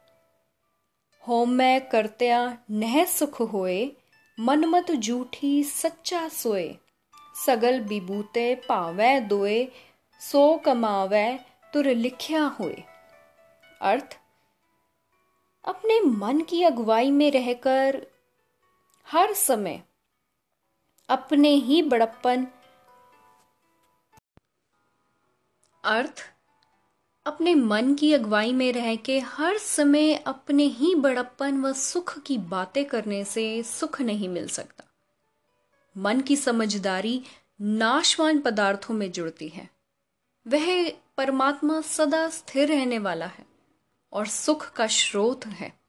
होमै 1.28 1.80
करत्या 1.80 2.58
नह 2.72 3.06
सुख 3.06 3.42
होए 3.42 3.92
मनमत 4.40 4.92
जूठी 4.92 5.64
सच्चा 5.64 6.28
सोए, 6.28 6.76
सगल 7.46 7.80
बिबूते 7.80 8.56
पावै 8.56 9.20
दोए, 9.20 9.68
सो 10.20 10.58
कमावै 10.58 11.40
तुर 11.74 11.88
लिखिया 11.88 12.44
होए। 12.44 12.84
अर्थ, 13.82 14.20
अपने 15.66 16.00
मन 16.00 16.42
की 16.42 16.64
अगुवाई 16.64 17.12
में 17.12 17.32
रहकर 17.32 18.08
हर 19.12 19.34
समय 19.34 19.84
अपने 21.10 21.50
ही 21.50 21.82
बड़प्पन। 21.82 22.48
अर्थ, 25.84 26.34
अपने 27.26 27.56
मन 27.56 27.96
की 27.96 28.14
अगुवाई 28.14 28.54
में 28.54 28.74
रह 28.74 28.96
के 28.96 29.20
हर 29.20 29.58
समय 29.58 30.14
अपने 30.14 30.64
ही 30.64 30.96
बड़प्पन 30.96 31.62
व 31.62 31.74
सुख 31.74 32.20
की 32.20 32.38
बातें 32.38 32.86
करने 32.86 33.24
से 33.24 33.64
सुख 33.64 34.02
नहीं 34.02 34.30
मिल 34.30 34.48
सकता। 34.48 34.84
मन 35.98 36.22
की 36.22 36.36
समझदारी 36.36 37.24
नाशवान 37.62 38.40
पदार्थों 38.40 38.94
में 38.94 39.12
जुड़ती 39.12 39.48
है। 39.48 39.70
वह 40.48 40.90
परमात्मा 40.90 41.82
सदा 41.82 42.30
स्थिर 42.30 42.68
रहने 42.68 43.00
वाला 43.00 43.26
है। 43.26 43.49
और 44.14 44.28
सुख 44.28 44.72
का 44.72 44.88
स्रोत 44.88 45.46
है। 45.46 45.80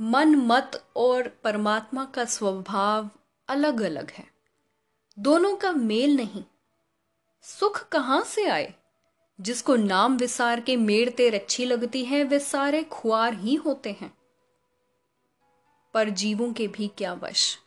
मन 0.00 0.36
मत 0.36 0.84
और 0.96 1.28
परमात्मा 1.28 2.04
का 2.04 2.24
स्वभाव 2.24 3.10
अलग 3.48 3.80
अलग 3.80 4.10
है। 4.10 4.26
दोनों 5.18 5.56
का 5.56 5.72
मेल 5.72 6.16
नहीं। 6.16 6.44
सुख 7.42 7.88
कहाँ 7.88 8.22
से 8.22 8.46
आए? 8.46 8.74
जिसको 9.40 9.76
नाम 9.76 10.16
विसार 10.16 10.60
के 10.60 10.76
मेड़ते 10.76 11.30
अच्छी 11.30 11.64
लगती 11.64 12.04
है, 12.04 12.24
वे 12.24 12.38
सारे 12.38 12.82
खुआर 12.82 13.34
ही 13.34 13.54
होते 13.54 13.96
हैं। 14.00 14.14
पर 15.94 16.08
जीवों 16.08 16.52
के 16.52 16.68
भी 16.68 16.88
क्या 16.88 17.12
वश? 17.12 17.58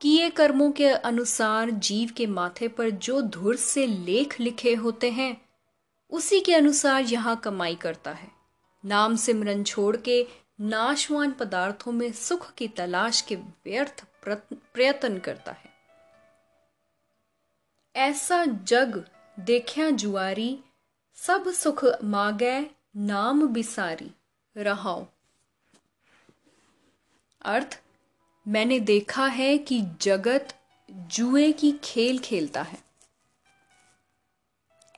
किए 0.00 0.30
कर्मों 0.30 0.72
के 0.72 0.88
अनुसार 0.88 1.70
जीव 1.70 2.10
के 2.16 2.26
माथे 2.26 2.68
पर 2.68 2.90
जो 2.90 3.20
धुर 3.20 3.56
से 3.56 3.86
लेख 3.86 4.40
लिखे 4.40 4.74
होते 4.74 5.10
हैं, 5.10 5.48
उसी 6.10 6.40
के 6.40 6.54
अनुसार 6.54 7.02
यहाँ 7.02 7.36
कमाई 7.36 7.74
करता 7.74 8.10
है। 8.10 8.39
नाम 8.84 9.16
सिमरन 9.16 9.64
छोड़ 9.64 9.96
के 9.96 10.26
नाशवान 10.60 11.32
पदार्थों 11.32 11.92
में 11.92 12.12
सुख 12.12 12.54
की 12.54 12.68
तलाश 12.68 13.20
के 13.20 13.36
व्यर्थ 13.36 14.04
प्रयत्न 14.74 15.18
करता 15.18 15.52
है। 15.52 15.70
ऐसा 17.96 18.44
जग, 18.44 19.04
देख्या 19.40 19.90
जुआरी, 19.90 20.60
सब 21.14 21.52
सुख 21.52 21.84
मागे 22.04 22.70
नाम 22.96 23.46
बिसारी, 23.48 24.10
रहाओ। 24.56 25.06
अर्थ, 27.42 27.82
मैंने 28.48 28.80
देखा 28.80 29.26
है 29.26 29.58
कि 29.58 29.82
जगत 30.00 30.54
जुए 30.90 31.52
की 31.52 31.72
खेल 31.84 32.18
खेलता 32.18 32.62
है। 32.62 32.89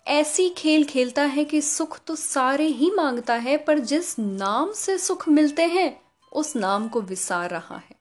ऐसी 0.07 0.51
खेल 0.51 0.85
खेलता 0.85 1.23
है 1.23 1.45
कि 1.45 1.61
सुख 1.61 2.01
तो 2.05 2.17
सारे 2.17 2.65
ही 2.65 2.91
माँगता 2.91 3.35
है, 3.35 3.57
पर 3.57 3.79
जिस 3.79 4.19
नाम 4.19 4.73
से 4.73 4.99
सुख 4.99 5.29
मिलते 5.29 5.63
हैं, 5.63 6.03
उस 6.33 6.57
नाम 6.57 6.89
को 6.89 7.01
विसार 7.01 7.51
रहा 7.51 7.77
है। 7.77 7.95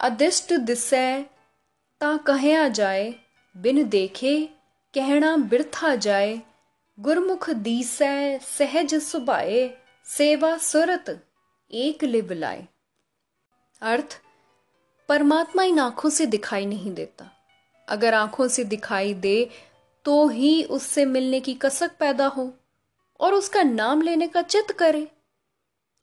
अदिष्ट 0.00 0.52
दिशय 0.52 1.26
ता 2.00 2.16
कह 2.16 2.68
जाए, 2.68 3.14
बिन 3.56 3.88
देखे 3.88 4.48
कहना 4.94 5.36
बिरथा 5.36 5.94
जाए। 5.94 6.42
गुरमुख 7.00 7.50
दीसै, 7.50 8.38
सहज 8.38 8.94
सुभाए, 8.94 9.78
सेवा 10.04 10.58
सुरत, 10.58 11.26
एक 11.70 12.04
लिव 12.04 12.32
लाए। 12.32 12.68
अर्थ, 13.82 14.20
परमात्मा 15.08 15.62
इन 15.62 15.78
आँखों 15.78 16.10
से 16.10 16.26
दिखाई 16.26 16.66
नहीं 16.66 16.94
देता। 16.94 17.35
अगर 17.88 18.14
आँखों 18.14 18.48
से 18.48 18.64
दिखाई 18.64 19.14
दे 19.14 19.50
तो 20.04 20.28
ही 20.28 20.62
उससे 20.64 21.04
मिलने 21.04 21.40
की 21.40 21.54
कसक 21.54 21.96
पैदा 21.98 22.26
हो 22.26 22.52
और 23.20 23.34
उसका 23.34 23.62
नाम 23.62 24.02
लेने 24.02 24.26
का 24.26 24.42
चित 24.42 24.70
करे। 24.72 25.08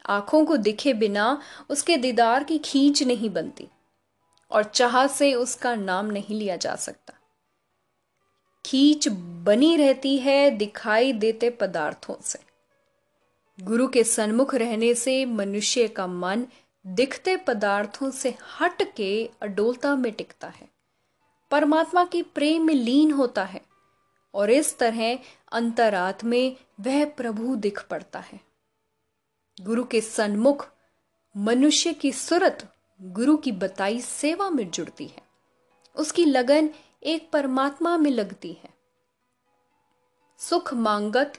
आँखों 0.06 0.46
को 0.46 0.58
दिखे 0.58 0.94
बिना 0.94 1.42
उसके 1.70 1.98
दीदार 1.98 2.44
की 2.44 2.58
खींच 2.58 3.04
नहीं 3.04 3.30
बनती 3.30 3.68
और 4.52 4.64
चाह 4.64 5.08
से 5.08 5.34
उसका 5.34 5.76
नाम 5.76 6.06
नहीं 6.06 6.40
लिया 6.40 6.56
जा 6.56 6.76
सकता। 6.76 7.14
खींच 8.66 9.08
बनी 9.44 9.76
रहती 9.78 10.18
है 10.18 10.50
दिखाई 10.52 11.14
देते 11.14 11.50
पदार्थों 11.50 12.16
से। 12.22 12.40
गुरु 13.60 13.88
के 13.88 14.04
सन्मुख 14.04 14.56
रहने 14.56 14.94
से 14.94 15.26
मनुष्य 15.26 15.88
का 15.88 16.08
मन 16.08 16.46
दिखते 16.88 17.36
पदार्थों 17.38 18.12
से 18.12 18.34
हट 18.62 18.82
के 18.98 19.30
अडोलता 19.42 19.96
में 19.96 20.12
टिकता 20.12 20.48
है। 20.48 20.73
परमात्मा 21.54 22.06
के 22.06 22.24
प्रेम 22.24 22.64
में 22.64 22.74
लीन 22.74 23.12
होता 23.12 23.44
है 23.44 23.62
और 24.34 24.50
इस 24.50 24.78
तरह 24.78 25.20
अंतरात 25.52 26.24
में 26.24 26.58
वह 26.80 27.06
प्रभु 27.06 27.56
दिख 27.56 27.88
पड़ता 27.88 28.20
है। 28.20 28.40
गुरु 29.62 29.84
के 29.84 30.02
सन्मुख 30.02 30.72
मनुष्य 31.38 31.94
की 31.94 32.12
सुरत 32.12 32.76
गुरु 33.02 33.38
की 33.38 33.52
बताई 33.52 34.02
सेवा 34.02 34.50
में 34.50 34.72
जुड़ती 34.72 35.06
है। 35.08 35.22
उसकी 35.96 36.26
लगन 36.26 36.70
एक 37.04 37.30
परमात्मा 37.32 37.98
में 37.98 38.12
लगती 38.12 38.54
है। 38.54 38.70
सुख 40.38 40.74
मांगत, 40.74 41.34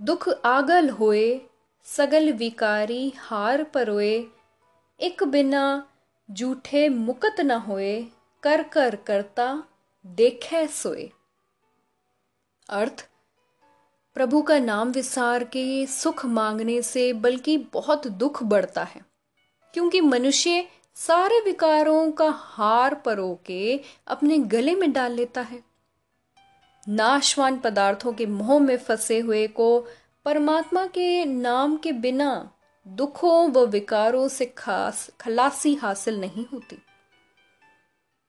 दुख 0.00 0.28
आगल 0.44 0.90
होए, 0.90 1.40
सगल 1.84 2.32
विकारी 2.32 3.12
हार 3.16 3.64
परोए, 3.64 4.26
एक 5.00 5.22
बिना 5.22 5.88
जूठे 6.30 6.88
मुकत 6.88 7.40
न 7.40 7.50
होए 7.50 8.06
कर 8.44 8.62
कर 8.62 8.96
करता 8.96 9.46
देखे 10.06 10.66
सोए। 10.66 11.08
अर्थ, 12.68 13.08
प्रभु 14.16 14.42
का 14.42 14.58
नाम 14.58 14.90
विसार 14.90 15.44
के 15.44 15.64
सुख 15.86 16.24
मांगने 16.26 16.82
से 16.82 17.12
बल्कि 17.12 17.56
बहुत 17.72 18.06
दुख 18.06 18.42
बढ़ता 18.42 18.84
है, 18.84 19.00
क्योंकि 19.74 20.00
मनुष्य 20.00 20.66
सारे 20.96 21.40
विकारों 21.40 22.10
का 22.12 22.30
हार 22.30 22.94
परो 22.94 23.40
के 23.46 23.80
अपने 24.06 24.38
गले 24.38 24.74
में 24.74 24.92
डाल 24.92 25.12
लेता 25.12 25.40
है। 25.40 25.62
नाशवान 26.88 27.58
पदार्थों 27.58 28.12
के 28.12 28.26
मोह 28.26 28.58
में 28.58 28.76
फंसे 28.78 29.18
हुए 29.18 29.46
को 29.48 29.80
परमात्मा 30.26 30.86
के 30.86 31.24
नाम 31.24 31.76
के 31.76 31.92
बिना 31.92 32.50
दुखों 32.86 33.50
व 33.50 33.66
विकारों 33.66 34.28
से 34.28 34.54
खास, 34.58 35.10
खलासी 35.20 35.74
हासिल 35.74 36.20
नहीं 36.20 36.46
होती। 36.52 36.83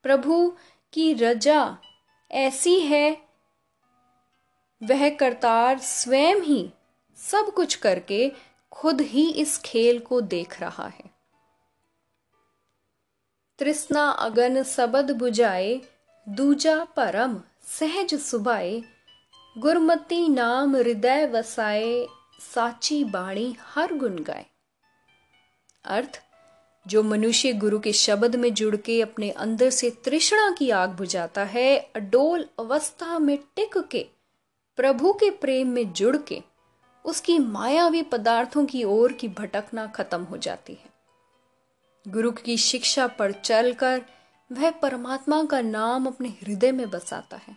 प्रभु 0.05 0.57
की 0.93 1.13
रजा 1.13 1.77
ऐसी 2.31 2.79
है, 2.79 3.09
वह 4.83 5.09
करतार 5.09 5.79
स्वयं 5.79 6.41
ही 6.41 6.73
सब 7.17 7.53
कुछ 7.53 7.75
करके 7.75 8.31
खुद 8.71 9.01
ही 9.01 9.29
इस 9.31 9.57
खेल 9.57 9.99
को 9.99 10.21
देख 10.21 10.59
रहा 10.61 10.87
है। 10.87 11.03
तृष्णा 13.59 14.09
अगन 14.09 14.63
सबद 14.63 15.11
बुझाए, 15.11 15.81
दूजा 16.27 16.83
परम 16.83 17.41
सहज 17.63 18.13
सुबाए 18.15 18.83
गुरमती 19.57 20.27
नाम 20.27 20.75
हृदय 20.75 21.25
वसाए, 21.25 22.05
साची 22.53 23.03
बाणी 23.03 23.55
हर 23.59 23.93
गुण 23.93 24.23
गाए। 24.23 24.45
अर्थ 25.85 26.21
जो 26.87 27.03
मनुष्य 27.03 27.53
गुरु 27.53 27.79
के 27.79 27.93
शब्द 27.93 28.35
में 28.35 28.53
जुड़ 28.53 28.75
के 28.75 29.01
अपने 29.01 29.29
अंदर 29.29 29.69
से 29.69 29.89
तृष्णा 29.89 30.51
की 30.51 30.69
आग 30.69 30.89
बुझाता 30.89 31.43
है, 31.43 31.77
अडोल 31.95 32.49
अवस्था 32.59 33.19
में 33.19 33.37
टिक 33.55 33.77
के, 33.77 34.05
प्रभु 34.77 35.13
के 35.13 35.29
प्रेम 35.29 35.69
में 35.69 35.93
जुड़ 35.93 36.17
के, 36.17 36.41
उसकी 37.05 37.39
मायावी 37.39 38.01
पदार्थों 38.01 38.65
की 38.65 38.83
ओर 38.83 39.13
की 39.13 39.27
भटकना 39.27 39.87
खत्म 39.87 40.23
हो 40.23 40.37
जाती 40.37 40.73
है। 40.73 40.95
गुरु 42.07 42.31
की 42.31 42.57
शिक्षा 42.57 43.07
पर 43.07 43.31
चलकर 43.31 44.01
वह 44.51 44.71
परमात्मा 44.71 45.43
का 45.43 45.61
नाम 45.61 46.07
अपने 46.07 46.29
हृदय 46.29 46.71
में 46.71 46.89
बसाता 46.89 47.37
है। 47.37 47.55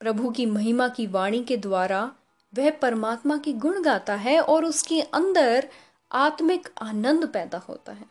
प्रभु 0.00 0.30
की 0.30 0.46
महिमा 0.46 0.88
की 0.88 1.06
वाणी 1.06 1.44
के 1.44 1.56
द्वारा 1.56 2.12
वह 2.54 2.70
परमात्मा 2.70 3.36
की 3.36 3.52
गुण 3.52 3.82
गाता 3.82 4.14
है 4.14 4.40
और 4.40 4.64
उसके 4.64 5.00
अंदर 5.00 5.68
आत्मिक 6.12 6.68
आनंद 6.82 7.26
पैदा 7.26 7.58
होता 7.58 7.92
है। 7.92 8.06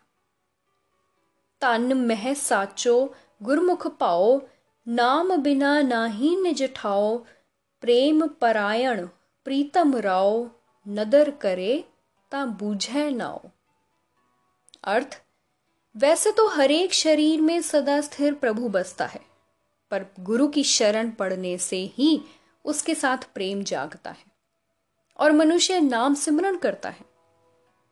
तन, 1.62 1.94
मह, 1.94 2.34
साचो, 2.34 3.16
गुरमुख 3.44 3.88
पाओ, 3.88 4.42
नाम 4.88 5.36
बिना 5.36 5.82
नाही 5.82 6.36
निज 6.36 6.64
ठाओ, 6.76 7.18
प्रेम 7.82 8.28
परायण, 8.28 9.08
प्रीतम 9.46 9.96
राओ, 9.96 10.50
नदर 10.88 11.32
करे 11.32 11.86
ता 12.32 12.46
बूझे 12.46 13.10
नाओ। 13.10 13.42
अर्थ, 14.84 15.22
वैसे 15.96 16.32
तो 16.32 16.48
हरेक 16.48 16.94
शरीर 16.94 17.42
में 17.42 17.62
सदा 17.62 18.02
स्थिर 18.02 18.34
प्रभु 18.34 18.70
बसता 18.70 19.06
है, 19.06 19.22
पर 19.92 20.06
गुरु 20.20 20.48
की 20.48 20.64
शरण 20.64 21.12
पड़ने 21.12 21.58
से 21.58 21.78
ही 21.78 22.22
उसके 22.66 22.96
साथ 22.96 23.18
प्रेम 23.34 23.64
जागता 23.64 24.12
है 24.12 24.26
और 25.20 25.32
मनुष्य 25.32 25.80
नाम 25.80 26.14
सिमरण 26.14 26.58
करता 26.58 26.90
है। 26.90 27.09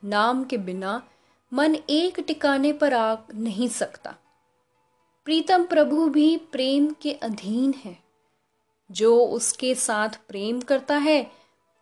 नाम 0.03 0.43
के 0.43 0.57
बिना 0.57 1.07
मन 1.53 1.75
एक 1.75 2.19
टिकाने 2.19 2.73
पर 2.73 2.93
आ 2.93 3.15
नहीं 3.33 3.67
सकता। 3.67 4.15
प्रीतम 5.25 5.65
प्रभु 5.65 6.09
भी 6.09 6.37
प्रेम 6.37 6.95
के 7.01 7.13
अधीन 7.13 7.73
है। 7.85 7.97
जो 8.91 9.25
उसके 9.25 9.75
साथ 9.75 10.09
प्रेम 10.09 10.61
करता 10.61 10.97
है, 10.97 11.31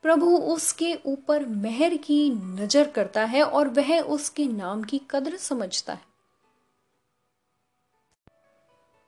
प्रभु 0.03 0.37
उसके 0.37 0.99
ऊपर 1.05 1.45
मेहर 1.45 1.97
की 1.97 2.29
नज़र 2.29 2.87
करता 2.87 3.25
है 3.25 3.43
और 3.43 3.67
वह 3.67 3.99
उसके 3.99 4.45
नाम 4.47 4.83
की 4.83 5.01
कदर 5.11 5.35
समझता 5.35 5.93
है। 5.93 6.15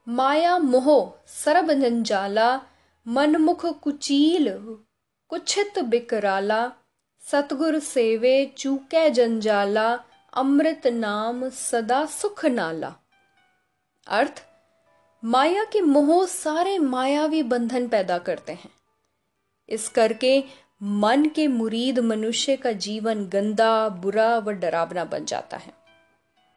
माया 0.07 0.57
मोह 0.57 1.13
सरब 1.27 1.71
जंजाला 1.71 2.61
मनमुख 3.07 3.65
कुचील, 3.65 4.49
कुछित 5.29 5.79
बिकराला 5.79 6.71
सतगुर 7.31 7.79
सेवे 7.79 8.53
चूके 8.57 9.09
जंजाला, 9.09 9.99
अमृत 10.33 10.87
नाम 10.87 11.49
सदा 11.49 12.05
सुख 12.05 12.45
नाला। 12.45 12.95
अर्थ, 14.07 14.45
माया 15.23 15.63
के 15.63 15.81
मोह 15.81 16.25
सारे 16.25 16.79
मायावी 16.79 17.43
बंधन 17.43 17.87
पैदा 17.87 18.17
करते 18.17 18.51
हैं। 18.51 18.69
इस 19.69 19.89
करके 19.89 20.43
मन 20.83 21.25
के 21.25 21.47
मुरीद 21.47 21.99
मनुष्य 21.99 22.55
का 22.55 22.71
जीवन 22.71 23.25
गंदा, 23.25 23.89
बुरा 23.89 24.37
व 24.37 24.51
डरावना 24.51 25.05
बन 25.05 25.25
जाता 25.25 25.57
है। 25.57 25.73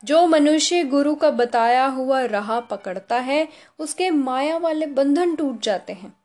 जो 0.05 0.27
मनुष्य 0.27 0.85
गुरु 0.85 1.15
का 1.15 1.31
बताया 1.31 1.87
हुआ 1.87 2.25
राह 2.25 2.61
पकड़ता 2.61 3.17
है, 3.17 3.49
उसके 3.79 4.11
माया 4.11 4.57
वाले 4.57 4.87
बंधन 4.87 5.37
टूट 5.37 5.61
जाते 5.61 5.93
हैं। 5.93 6.17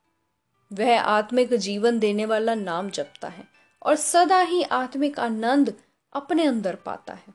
वह 0.73 1.01
आत्मिक 1.01 1.53
जीवन 1.53 1.99
देने 1.99 2.25
वाला 2.25 2.55
नाम 2.55 2.89
जपता 2.89 3.27
है। 3.27 3.54
और 3.85 3.95
सदा 3.95 4.39
ही 4.39 4.63
आत्मिक 4.63 5.19
आनंद 5.19 5.73
अपने 6.13 6.45
अंदर 6.45 6.75
पाता 6.75 7.13
है। 7.13 7.33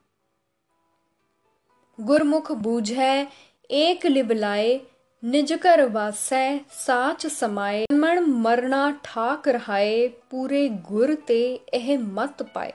गुरमुख 2.00 2.52
बूझ 2.52 2.92
है 2.92 3.28
एक 3.70 4.06
लिबलाए 4.06 4.80
निज 5.24 5.52
कर 5.52 5.88
वासै, 5.88 6.60
साच 6.72 7.26
समाए 7.26 7.86
मण 7.92 8.20
मरना 8.20 9.00
ठाक 9.04 9.48
रहाए, 9.48 10.08
पूरे 10.08 10.68
गुर 10.68 11.14
ते 11.14 11.64
एह 11.74 11.98
मत 11.98 12.42
पाए। 12.54 12.74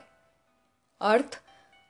अर्थ, 1.00 1.40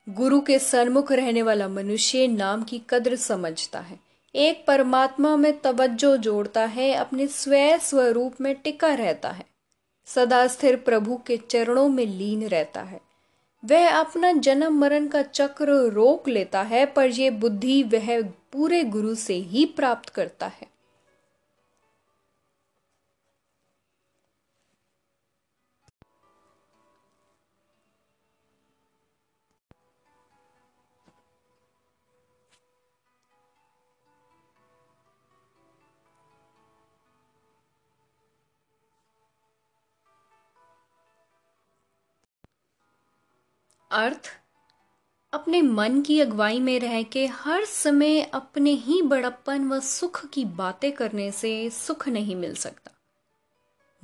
गुरु 0.08 0.40
के 0.40 0.58
सन्मुख 0.58 1.12
रहने 1.12 1.42
वाला 1.42 1.68
मनुष्य 1.68 2.26
नाम 2.26 2.62
की 2.62 2.82
कद्र 2.90 3.16
समझता 3.16 3.80
है। 3.80 4.00
एक 4.34 4.64
परमात्मा 4.66 5.36
में 5.36 5.58
तवज्जो 5.58 6.16
जोड़ता 6.16 6.64
है, 6.64 6.92
अपने 6.94 7.26
स्वयं 7.26 7.78
स्वरूप 7.78 8.40
में 8.40 8.54
टिका 8.54 8.94
रहता 8.94 9.30
है। 9.30 9.55
सदा 10.06 10.46
स्थिर 10.46 10.76
प्रभु 10.76 11.20
के 11.26 11.36
चरणों 11.36 11.88
में 11.88 12.06
लीन 12.06 12.46
रहता 12.48 12.82
है। 12.82 13.00
वह 13.64 13.90
अपना 13.90 14.32
जन्म 14.32 14.78
मरण 14.78 15.06
का 15.06 15.22
चक्र 15.22 15.72
रोक 15.72 16.28
लेता 16.28 16.62
है, 16.62 16.86
पर 16.86 17.06
यह 17.06 17.30
बुद्धि 17.30 17.82
वह 17.82 18.22
पूरे 18.22 18.84
गुरु 18.84 19.14
से 19.14 19.34
ही 19.34 19.64
प्राप्त 19.64 20.08
करता 20.08 20.46
है। 20.46 20.75
अर्थ 43.96 44.32
अपने 45.32 45.62
मन 45.62 46.02
की 46.02 46.20
अगुवाई 46.20 46.60
में 46.60 46.80
रह 46.80 47.02
के 47.02 47.26
हर 47.26 47.64
समय 47.64 48.22
अपने 48.22 48.70
ही 48.70 49.02
बड़प्पन 49.02 49.68
व 49.68 49.80
सुख 49.80 50.26
की 50.26 50.44
बातें 50.44 50.92
करने 50.92 51.30
से 51.32 51.70
सुख 51.70 52.08
नहीं 52.08 52.36
मिल 52.36 52.54
सकता। 52.54 52.90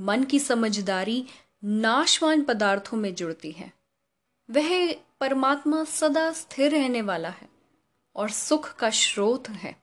मन 0.00 0.24
की 0.24 0.38
समझदारी 0.38 1.26
नाशवान 1.64 2.42
पदार्थों 2.42 2.98
में 2.98 3.14
जुड़ती 3.14 3.52
है। 3.52 3.72
वह 4.50 4.92
परमात्मा 4.92 5.84
सदा 5.84 6.32
स्थिर 6.32 6.70
रहने 6.70 7.02
वाला 7.02 7.28
है 7.28 7.48
और 8.16 8.30
सुख 8.30 8.74
का 8.74 8.90
स्रोत 8.90 9.48
है। 9.48 9.76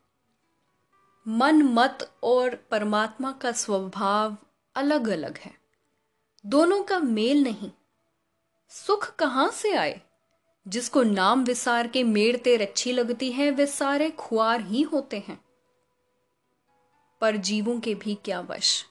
मन 1.28 1.64
मत 1.64 2.12
और 2.24 2.56
परमात्मा 2.56 3.32
का 3.32 3.52
स्वभाव 3.52 4.38
अलग 4.76 5.08
अलग 5.08 5.38
है। 5.38 5.54
दोनों 6.46 6.84
का 6.84 7.00
मेल 7.00 7.44
नहीं 7.44 7.72
सुख 8.70 9.16
कहाँ 9.16 9.50
से 9.50 9.74
आए? 9.74 10.02
जिसको 10.68 11.04
नाम 11.04 11.44
विसार 11.44 11.88
के 11.88 12.04
मेड़ते 12.04 12.58
अच्छी 12.58 12.92
लगती 12.92 13.32
है, 13.32 13.52
वे 13.52 13.68
सारे 13.68 14.10
खुआर 14.10 14.62
ही 14.62 14.82
होते 14.82 15.24
हैं। 15.28 15.42
पर 17.22 17.36
जीवों 17.36 17.80
के 17.80 17.96
भी 17.96 18.16
क्या 18.16 18.40
वश? 18.40 18.86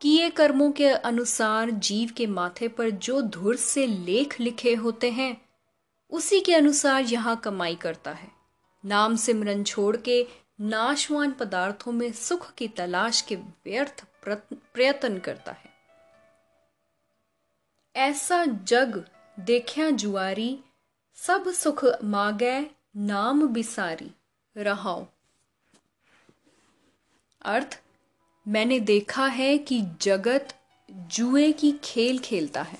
किए 0.00 0.30
कर्मों 0.30 0.72
के 0.72 0.88
अनुसार 0.88 1.70
जीव 1.70 2.10
के 2.16 2.26
माथे 2.26 2.68
पर 2.68 2.90
जो 2.90 3.20
धुर 3.20 3.56
से 3.56 3.86
लेख 3.86 4.40
लिखे 4.40 4.74
होते 4.74 5.10
हैं, 5.10 5.42
उसी 6.10 6.40
के 6.40 6.54
अनुसार 6.54 7.02
यहाँ 7.02 7.36
कमाई 7.36 7.74
करता 7.74 8.10
है। 8.10 8.28
नाम 8.84 9.16
सिमरन 9.16 9.64
छोड़ 9.64 9.96
के 9.96 10.26
नाशवान 10.60 11.32
पदार्थों 11.32 11.92
में 11.92 12.12
सुख 12.12 12.54
की 12.54 12.68
तलाश 12.68 13.20
के 13.20 13.36
व्यर्थ 13.36 14.04
प्रयत्न 14.74 15.18
करता 15.18 15.52
है। 15.52 15.69
ऐसा 18.00 18.44
जग 18.44 19.04
देखा 19.40 19.90
जुआरी, 19.90 20.58
सब 21.14 21.52
सुख 21.52 21.84
मागे 22.04 22.70
नाम 22.96 23.48
बिसारी, 23.48 24.10
रहाओ। 24.56 25.06
अर्थ, 27.42 27.82
मैंने 28.48 28.80
देखा 28.80 29.26
है 29.26 29.58
कि 29.58 29.82
जगत 30.00 30.48
जुए 30.90 31.52
की 31.52 31.72
खेल 31.84 32.18
खेलता 32.18 32.62
है। 32.62 32.78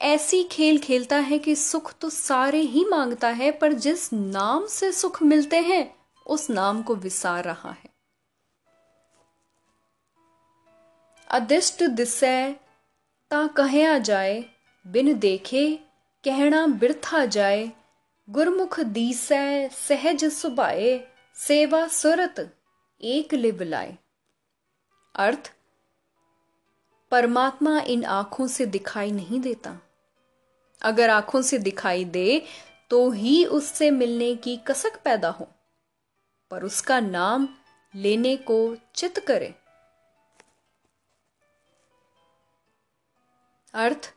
ऐसी 0.00 0.44
खेल 0.44 0.78
खेलता 0.78 1.16
है 1.16 1.38
कि 1.38 1.56
सुख 1.56 1.94
तो 1.98 2.10
सारे 2.10 2.60
ही 2.60 2.84
माँगता 2.84 3.28
है, 3.28 3.50
पर 3.50 3.72
जिस 3.72 4.12
नाम 4.12 4.66
से 4.66 4.92
सुख 4.92 5.22
मिलते 5.22 5.60
हैं, 5.60 5.96
उस 6.26 6.50
नाम 6.50 6.82
को 6.82 6.94
विसार 6.94 7.44
रहा 7.44 7.70
है। 7.70 7.96
अदिष्ट 11.30 11.82
दिशा 11.82 12.65
ता 13.30 13.46
कह 13.46 13.98
जाए 13.98 14.44
बिन 14.86 15.18
देखे 15.18 15.64
कहना 16.24 16.66
बिरथा 16.66 17.24
जाए 17.26 17.72
गुरमुख 18.28 18.80
दीसै 18.80 19.68
सहज 19.72 20.24
सुभाए 20.24 20.92
सेवा 21.36 21.86
सुरत 21.88 22.40
एक 23.00 23.34
लिब 23.34 23.62
लाए 23.62 23.96
अर्थ 25.14 25.52
परमात्मा 27.10 27.78
इन 27.80 28.04
आँखों 28.04 28.46
से 28.46 28.66
दिखाई 28.66 29.10
नहीं 29.10 29.40
देता 29.40 29.78
अगर 30.82 31.10
आँखों 31.10 31.42
से 31.42 31.58
दिखाई 31.58 32.04
दे 32.04 32.42
तो 32.90 33.10
ही 33.10 33.44
उससे 33.44 33.90
मिलने 33.90 34.34
की 34.36 34.56
कसक 34.56 35.00
पैदा 35.04 35.28
हो 35.28 35.48
पर 36.50 36.64
उसका 36.64 37.00
नाम 37.00 37.48
लेने 37.94 38.36
को 38.36 38.76
चित 38.94 39.18
करे 39.18 39.54
अर्थ, 43.76 44.12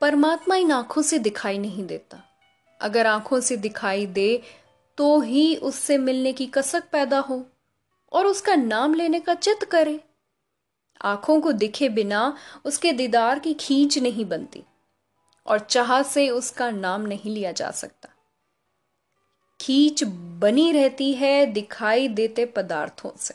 परमात्मा 0.00 0.56
इन 0.56 0.72
आँखों 0.72 1.02
से 1.02 1.18
दिखाई 1.18 1.58
नहीं 1.58 1.86
देता। 1.86 2.22
अगर 2.80 3.06
आँखों 3.06 3.40
से 3.40 3.56
दिखाई 3.56 4.06
दे 4.06 4.42
तो 4.98 5.20
ही 5.20 5.56
उससे 5.56 5.98
मिलने 5.98 6.32
की 6.32 6.46
कसक 6.46 6.88
पैदा 6.92 7.18
हो 7.18 7.46
और 8.12 8.26
उसका 8.26 8.54
नाम 8.54 8.94
लेने 8.94 9.20
का 9.20 9.34
चित 9.34 9.64
करे। 9.64 10.00
आँखों 11.02 11.40
को 11.40 11.52
दिखे 11.52 11.88
बिना 11.88 12.36
उसके 12.64 12.92
दीदार 12.92 13.38
की 13.38 13.54
खींच 13.54 13.98
नहीं 13.98 14.24
बनती 14.24 14.62
और 15.46 15.58
चाह 15.60 16.02
से 16.02 16.28
उसका 16.30 16.70
नाम 16.70 17.02
नहीं 17.02 17.34
लिया 17.34 17.52
जा 17.52 17.70
सकता। 17.70 18.08
खींच 19.60 20.04
बनी 20.38 20.72
रहती 20.72 21.12
है 21.12 21.46
दिखाई 21.46 22.08
देते 22.08 22.46
पदार्थों 22.46 23.10
से। 23.18 23.34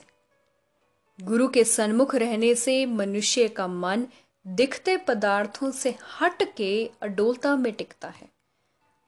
गुरु 1.20 1.48
के 1.48 1.64
सन्मुख 1.64 2.16
रहने 2.16 2.56
से 2.56 2.86
मनुष्य 2.86 3.48
का 3.48 3.68
मन 3.68 4.08
दिखते 4.48 4.98
पदार्थों 4.98 5.72
से 5.72 5.96
हट 6.22 6.56
के 6.58 6.92
अडोलता 7.02 7.56
में 7.56 7.74
टिकता 7.74 8.10
है। 8.10 8.30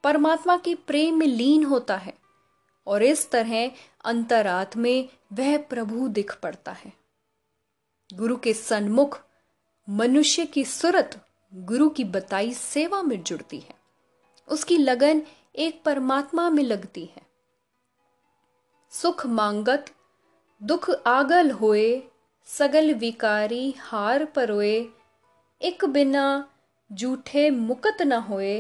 परमात्मा 0.04 0.58
की 0.58 0.76
प्रेम 0.76 1.18
में 1.18 1.28
लीन 1.28 1.64
होता 1.64 1.98
है 1.98 2.14
और 2.88 3.04
इस 3.04 3.32
तरह 3.32 3.72
अंतरात 4.06 4.78
में 4.78 5.10
वह 5.34 5.58
प्रभु 5.58 6.08
दिख 6.08 6.40
पड़ता 6.40 6.72
है। 6.72 6.94
गुरु 8.14 8.38
के 8.38 8.54
सन्मुख, 8.54 9.22
मनुष्य 9.90 10.46
की 10.46 10.64
सुरत 10.64 11.28
गुरु 11.54 11.90
की 11.90 12.04
बताई 12.04 12.54
सेवा 12.54 13.02
में 13.02 13.24
जुड़ती 13.24 13.60
है। 13.60 13.76
उसकी 14.48 14.78
लगन 14.78 15.22
एक 15.56 15.84
परमात्मा 15.84 16.50
में 16.50 16.64
लगती 16.64 17.06
है। 17.06 17.22
सुख 18.92 19.26
मांगत, 19.26 19.86
दुख 20.64 20.92
आगल 21.08 21.52
होए, 21.52 22.04
सगल 22.46 22.94
विकारी 22.94 23.72
हार 23.72 24.26
परोए 24.26 24.90
एक 25.64 25.86
बिना 25.86 26.24
जूठे 26.92 27.50
मुकत 27.50 28.02
न 28.02 28.14
होए 28.14 28.56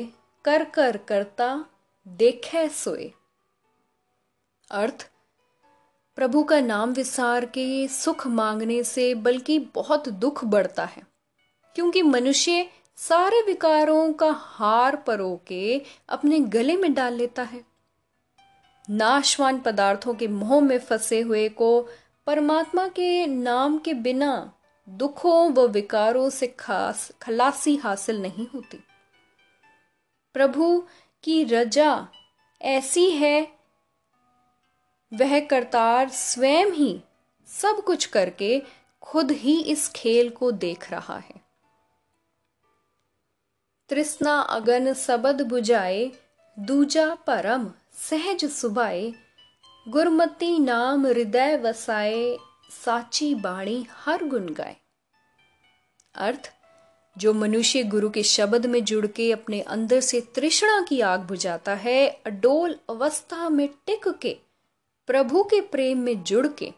कर 0.45 0.63
कर 0.63 0.97
करता 0.97 1.65
देखे 2.07 2.67
सोए 2.69 3.11
अर्थ 4.71 5.09
प्रभु 6.17 6.43
का 6.43 6.59
नाम 6.59 6.93
विसार 6.93 7.45
के 7.45 7.87
सुख 7.87 8.27
मांगने 8.27 8.83
से 8.83 9.13
बल्कि 9.15 9.59
बहुत 9.75 10.09
दुख 10.09 10.43
बढ़ता 10.45 10.85
है 10.85 11.03
क्योंकि 11.75 12.01
मनुष्य 12.01 12.69
सारे 12.97 13.41
विकारों 13.41 14.13
का 14.13 14.31
हार 14.31 14.95
परो 14.95 15.35
के 15.47 15.81
अपने 16.09 16.39
गले 16.55 16.77
में 16.77 16.93
डाल 16.93 17.13
लेता 17.13 17.43
है 17.43 17.63
नाशवान 18.89 19.59
पदार्थों 19.59 20.13
के 20.13 20.27
मोह 20.27 20.59
में 20.61 20.77
फंसे 20.79 21.21
हुए 21.21 21.47
को 21.49 21.81
परमात्मा 22.27 22.87
के 22.87 23.25
नाम 23.27 23.77
के 23.77 23.93
बिना 23.93 24.33
दुखों 24.89 25.53
व 25.53 25.67
विकारों 25.67 26.29
से 26.29 26.47
खास, 26.47 27.11
खलासी 27.21 27.75
हासिल 27.75 28.21
नहीं 28.21 28.47
होती। 28.47 28.83
प्रभु 30.33 30.87
की 31.23 31.43
रजा 31.43 32.07
ऐसी 32.61 33.09
है, 33.09 33.47
वह 35.13 35.39
करतार 35.39 36.09
स्वयं 36.09 36.71
ही 36.71 37.01
सब 37.47 37.83
कुछ 37.83 38.05
करके 38.05 38.61
खुद 39.01 39.31
ही 39.31 39.61
इस 39.61 39.89
खेल 39.89 40.29
को 40.29 40.51
देख 40.51 40.91
रहा 40.91 41.17
है। 41.17 41.41
तृष्णा 43.89 44.39
अगन 44.39 44.93
सबद 44.93 45.41
बुझाए, 45.41 46.11
दूजा 46.59 47.15
परम 47.15 47.71
सहज 47.93 48.45
सुभाए, 48.45 49.13
गुरमती 49.87 50.59
नाम 50.59 51.07
हृदय 51.07 51.57
वसाए 51.57 52.37
साची 52.81 53.35
बाणी 53.35 53.85
हर 53.91 54.23
गुण 54.23 54.53
गाए। 54.53 54.75
अर्थ, 56.15 56.53
जो 57.17 57.33
मनुष्य 57.33 57.83
गुरु 57.83 58.09
के 58.09 58.23
शब्द 58.23 58.65
में 58.65 58.83
जुड़ 58.83 59.07
के 59.07 59.31
अपने 59.31 59.61
अंदर 59.61 59.99
से 59.99 60.21
तृष्णा 60.21 60.85
की 60.89 61.01
आग 61.01 61.19
बुझाता 61.19 61.75
है, 61.75 62.07
अडोल 62.25 62.79
अवस्था 62.89 63.49
में 63.49 63.69
टिक 63.85 64.07
के, 64.07 64.37
प्रभु 65.07 65.43
के 65.43 65.61
प्रेम 65.61 65.99
में 65.99 66.23
जुड़ 66.23 66.47
के, 66.47 66.73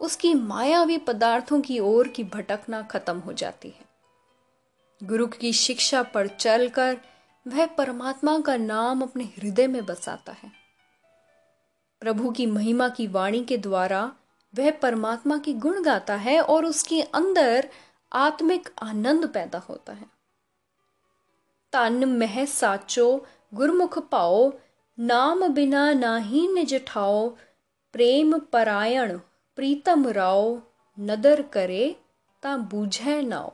उसकी 0.00 0.34
मायावी 0.34 0.98
पदार्थों 0.98 1.60
की 1.60 1.78
ओर 1.78 2.08
की 2.08 2.24
भटकना 2.24 2.82
खत्म 2.82 3.18
हो 3.18 3.32
जाती 3.32 3.68
है। 3.68 3.88
गुरु 5.02 5.26
की 5.26 5.52
शिक्षा 5.52 6.02
पर 6.02 6.26
चलकर 6.26 7.00
वह 7.48 7.66
परमात्मा 7.66 8.38
का 8.38 8.56
नाम 8.56 9.02
अपने 9.02 9.24
हृदय 9.24 9.66
में 9.66 9.86
बसाता 9.86 10.32
है। 10.32 10.52
प्रभु 12.00 12.30
की 12.30 12.46
महिमा 12.46 12.88
की 12.88 13.06
वाणी 13.06 13.44
के 13.44 13.58
द्वारा 13.58 14.12
वह 14.54 14.70
परमात्मा 14.72 15.38
की 15.38 15.54
गुण 15.54 15.82
गाता 15.82 16.14
है 16.16 16.40
और 16.40 16.64
उसके 16.64 17.00
अंदर 17.02 17.68
आत्मिक 18.12 18.68
आनंद 18.82 19.28
पैदा 19.28 19.58
होता 19.58 19.92
है। 19.92 20.06
तन 21.72 22.04
मह 22.04 22.44
साचो, 22.44 23.26
गुरमुख 23.54 23.98
पाओ, 24.08 24.52
नाम 24.98 25.46
बिना 25.48 25.92
नाही 25.92 26.46
निज 26.48 26.74
ठाओ, 26.86 27.28
प्रेम 27.94 28.38
परायण 28.38 29.18
प्रीतम 29.58 30.06
राओ, 30.08 30.60
नदर 30.98 31.42
करे 31.42 31.96
ता 32.42 32.56
बूझे 32.56 33.20
नाओ। 33.22 33.52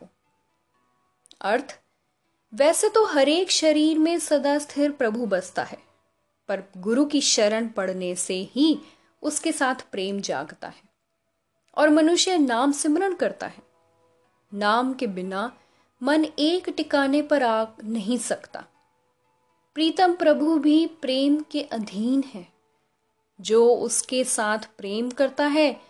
अर्थ, 1.40 1.78
वैसे 2.52 2.88
तो 2.88 3.04
हरेक 3.04 3.50
शरीर 3.50 3.98
में 3.98 4.18
सदा 4.18 4.59
स्थिर 4.59 4.90
प्रभु 4.92 5.26
बसता 5.26 5.62
है, 5.62 5.78
पर 6.48 6.62
गुरु 6.76 7.04
की 7.04 7.20
शरण 7.20 7.68
पड़ने 7.68 8.14
से 8.14 8.42
ही 8.52 8.78
उसके 9.22 9.52
साथ 9.52 9.90
प्रेम 9.92 10.20
जागता 10.20 10.68
है। 10.68 10.84
और 11.76 11.88
मनुष्य 11.88 12.38
नाम 12.38 12.72
सिमरण 12.72 13.14
करता 13.14 13.46
है। 13.46 13.62
नाम 14.54 14.94
के 14.94 15.06
बिना 15.06 15.56
मन 16.02 16.24
एक 16.24 16.70
टिकाने 16.70 17.22
पर 17.22 17.42
आ 17.42 17.66
नहीं 17.84 18.18
सकता। 18.18 18.64
प्रीतम 19.74 20.14
प्रभु 20.14 20.58
भी 20.58 20.87
प्रेम 20.87 21.40
के 21.40 21.62
अधीन 21.62 22.24
है। 22.34 22.48
जो 23.40 23.74
उसके 23.74 24.24
साथ 24.24 24.58
प्रेम 24.58 25.10
करता 25.10 25.46
है, 25.46 25.80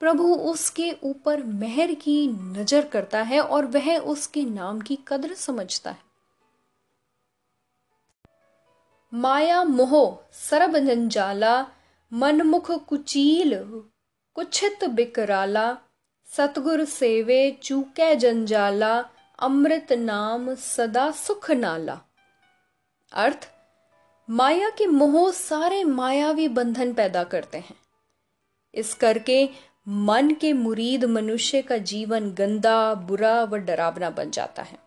प्रभु 0.00 0.34
उसके 0.34 0.96
ऊपर 1.02 1.42
मेहर 1.42 1.94
की 1.94 2.28
नज़र 2.28 2.86
करता 2.86 3.22
है 3.22 3.40
और 3.40 3.66
वह 3.66 3.98
उसके 3.98 4.44
नाम 4.44 4.80
की 4.80 4.98
कदर 5.08 5.34
समझता 5.34 5.90
है। 5.90 6.10
माया 9.14 9.64
मोह 9.64 10.18
सरब 10.32 10.78
जंजाला 10.78 11.66
मनमुख 12.12 12.70
कुचील 12.70 13.82
कुछित 14.40 14.84
बिकराला, 14.84 15.78
सतगुर 16.36 16.84
सेवे 16.84 17.58
चूके 17.62 18.14
जंजाला, 18.14 19.04
अमृत 19.38 19.92
नाम 19.92 20.54
सदा 20.54 21.10
सुख 21.10 21.50
नाला। 21.50 22.00
अर्थ, 23.12 23.50
माया 24.30 24.70
के 24.70 24.86
मोह 24.86 25.30
सारे 25.30 25.84
मायावी 25.84 26.48
बंधन 26.48 26.92
पैदा 26.92 27.24
करते 27.24 27.58
हैं। 27.58 27.76
इस 28.74 28.94
करके 28.94 29.48
मन 29.88 30.30
के 30.30 30.52
मुरीद 30.52 31.04
मनुष्य 31.04 31.62
का 31.62 31.76
जीवन 31.76 32.30
गंदा, 32.30 32.94
बुरा 32.94 33.44
व 33.44 33.56
डरावना 33.56 34.10
बन 34.10 34.30
जाता 34.30 34.62
है। 34.62 34.78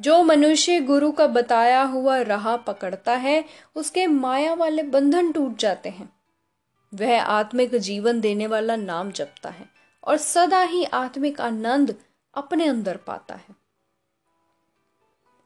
जो 0.00 0.22
मनुष्य 0.22 0.80
गुरु 0.80 1.12
का 1.12 1.26
बताया 1.26 1.82
हुआ 1.82 2.20
राह 2.20 2.56
पकड़ता 2.56 3.12
है, 3.12 3.44
उसके 3.76 4.06
माया 4.06 4.54
वाले 4.54 4.82
बंधन 4.82 5.32
टूट 5.32 5.58
जाते 5.58 5.88
हैं। 5.88 6.13
वह 6.94 7.22
आत्मिक 7.22 7.74
जीवन 7.74 8.20
देने 8.20 8.46
वाला 8.46 8.76
नाम 8.76 9.10
जपता 9.10 9.50
है 9.50 9.68
और 10.04 10.16
सदा 10.16 10.62
ही 10.62 10.84
आत्मिक 10.84 11.40
आनंद 11.40 11.94
अपने 12.34 12.66
अंदर 12.66 12.96
पाता 12.96 13.34
है। 13.34 13.54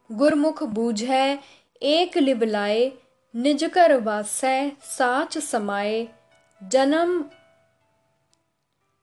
गुरमुख 0.09 0.63
बूझ 0.63 1.03
है 1.03 1.39
एक 1.81 2.17
लिबलाए 2.17 2.91
निज 3.35 3.63
कर 3.63 3.95
वासै, 3.99 4.71
साच 4.81 5.37
समाए, 5.37 6.07
जन्म, 6.61 7.25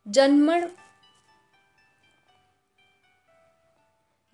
जन्मण 0.06 0.68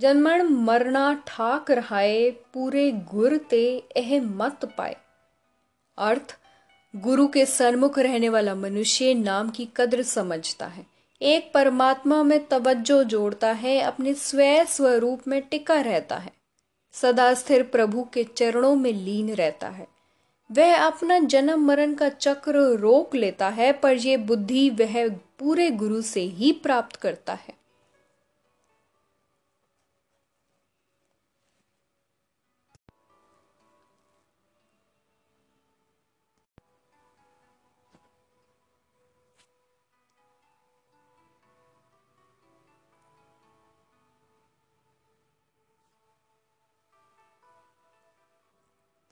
जन्मण 0.00 0.42
मरना 0.42 1.14
ठाक 1.26 1.70
रहाए, 1.70 2.30
पूरे 2.30 2.90
गुर 2.92 3.36
ते 3.36 3.88
एह 3.96 4.22
मत 4.22 4.64
पाए। 4.78 4.96
अर्थ 5.98 6.38
गुरु 6.96 7.26
के 7.26 7.46
सन्मुख 7.46 7.98
रहने 7.98 8.28
वाला 8.28 8.54
मनुष्य 8.54 9.14
नाम 9.14 9.50
की 9.50 9.68
कद्र 9.76 10.02
समझता 10.02 10.66
है। 10.66 10.86
एक 11.22 11.52
परमात्मा 11.54 12.22
में 12.22 12.46
तवज्जो 12.46 13.04
जोड़ता 13.04 13.52
है, 13.52 13.80
अपने 13.80 14.14
स्वय 14.14 14.64
स्वरूप 14.64 15.20
में 15.28 15.42
टिका 15.42 15.80
रहता 15.80 16.16
है। 16.16 16.32
सदा 16.92 17.34
स्थिर 17.34 17.62
प्रभु 17.62 18.08
के 18.14 18.24
चरणों 18.24 18.76
में 18.76 18.92
लीन 18.92 19.34
रहता 19.34 19.68
है। 19.68 19.86
वह 20.52 20.76
अपना 20.76 21.18
जन्म 21.18 21.66
मरण 21.66 21.94
का 21.94 22.08
चक्र 22.08 22.58
रोक 22.58 23.14
लेता 23.14 23.48
है, 23.48 23.72
पर 23.72 23.96
यह 23.96 24.16
बुद्धि 24.16 24.70
वह 24.70 25.08
पूरे 25.08 25.70
गुरु 25.70 26.02
से 26.02 26.20
ही 26.20 26.52
प्राप्त 26.52 26.96
करता 26.96 27.32
है। 27.32 27.61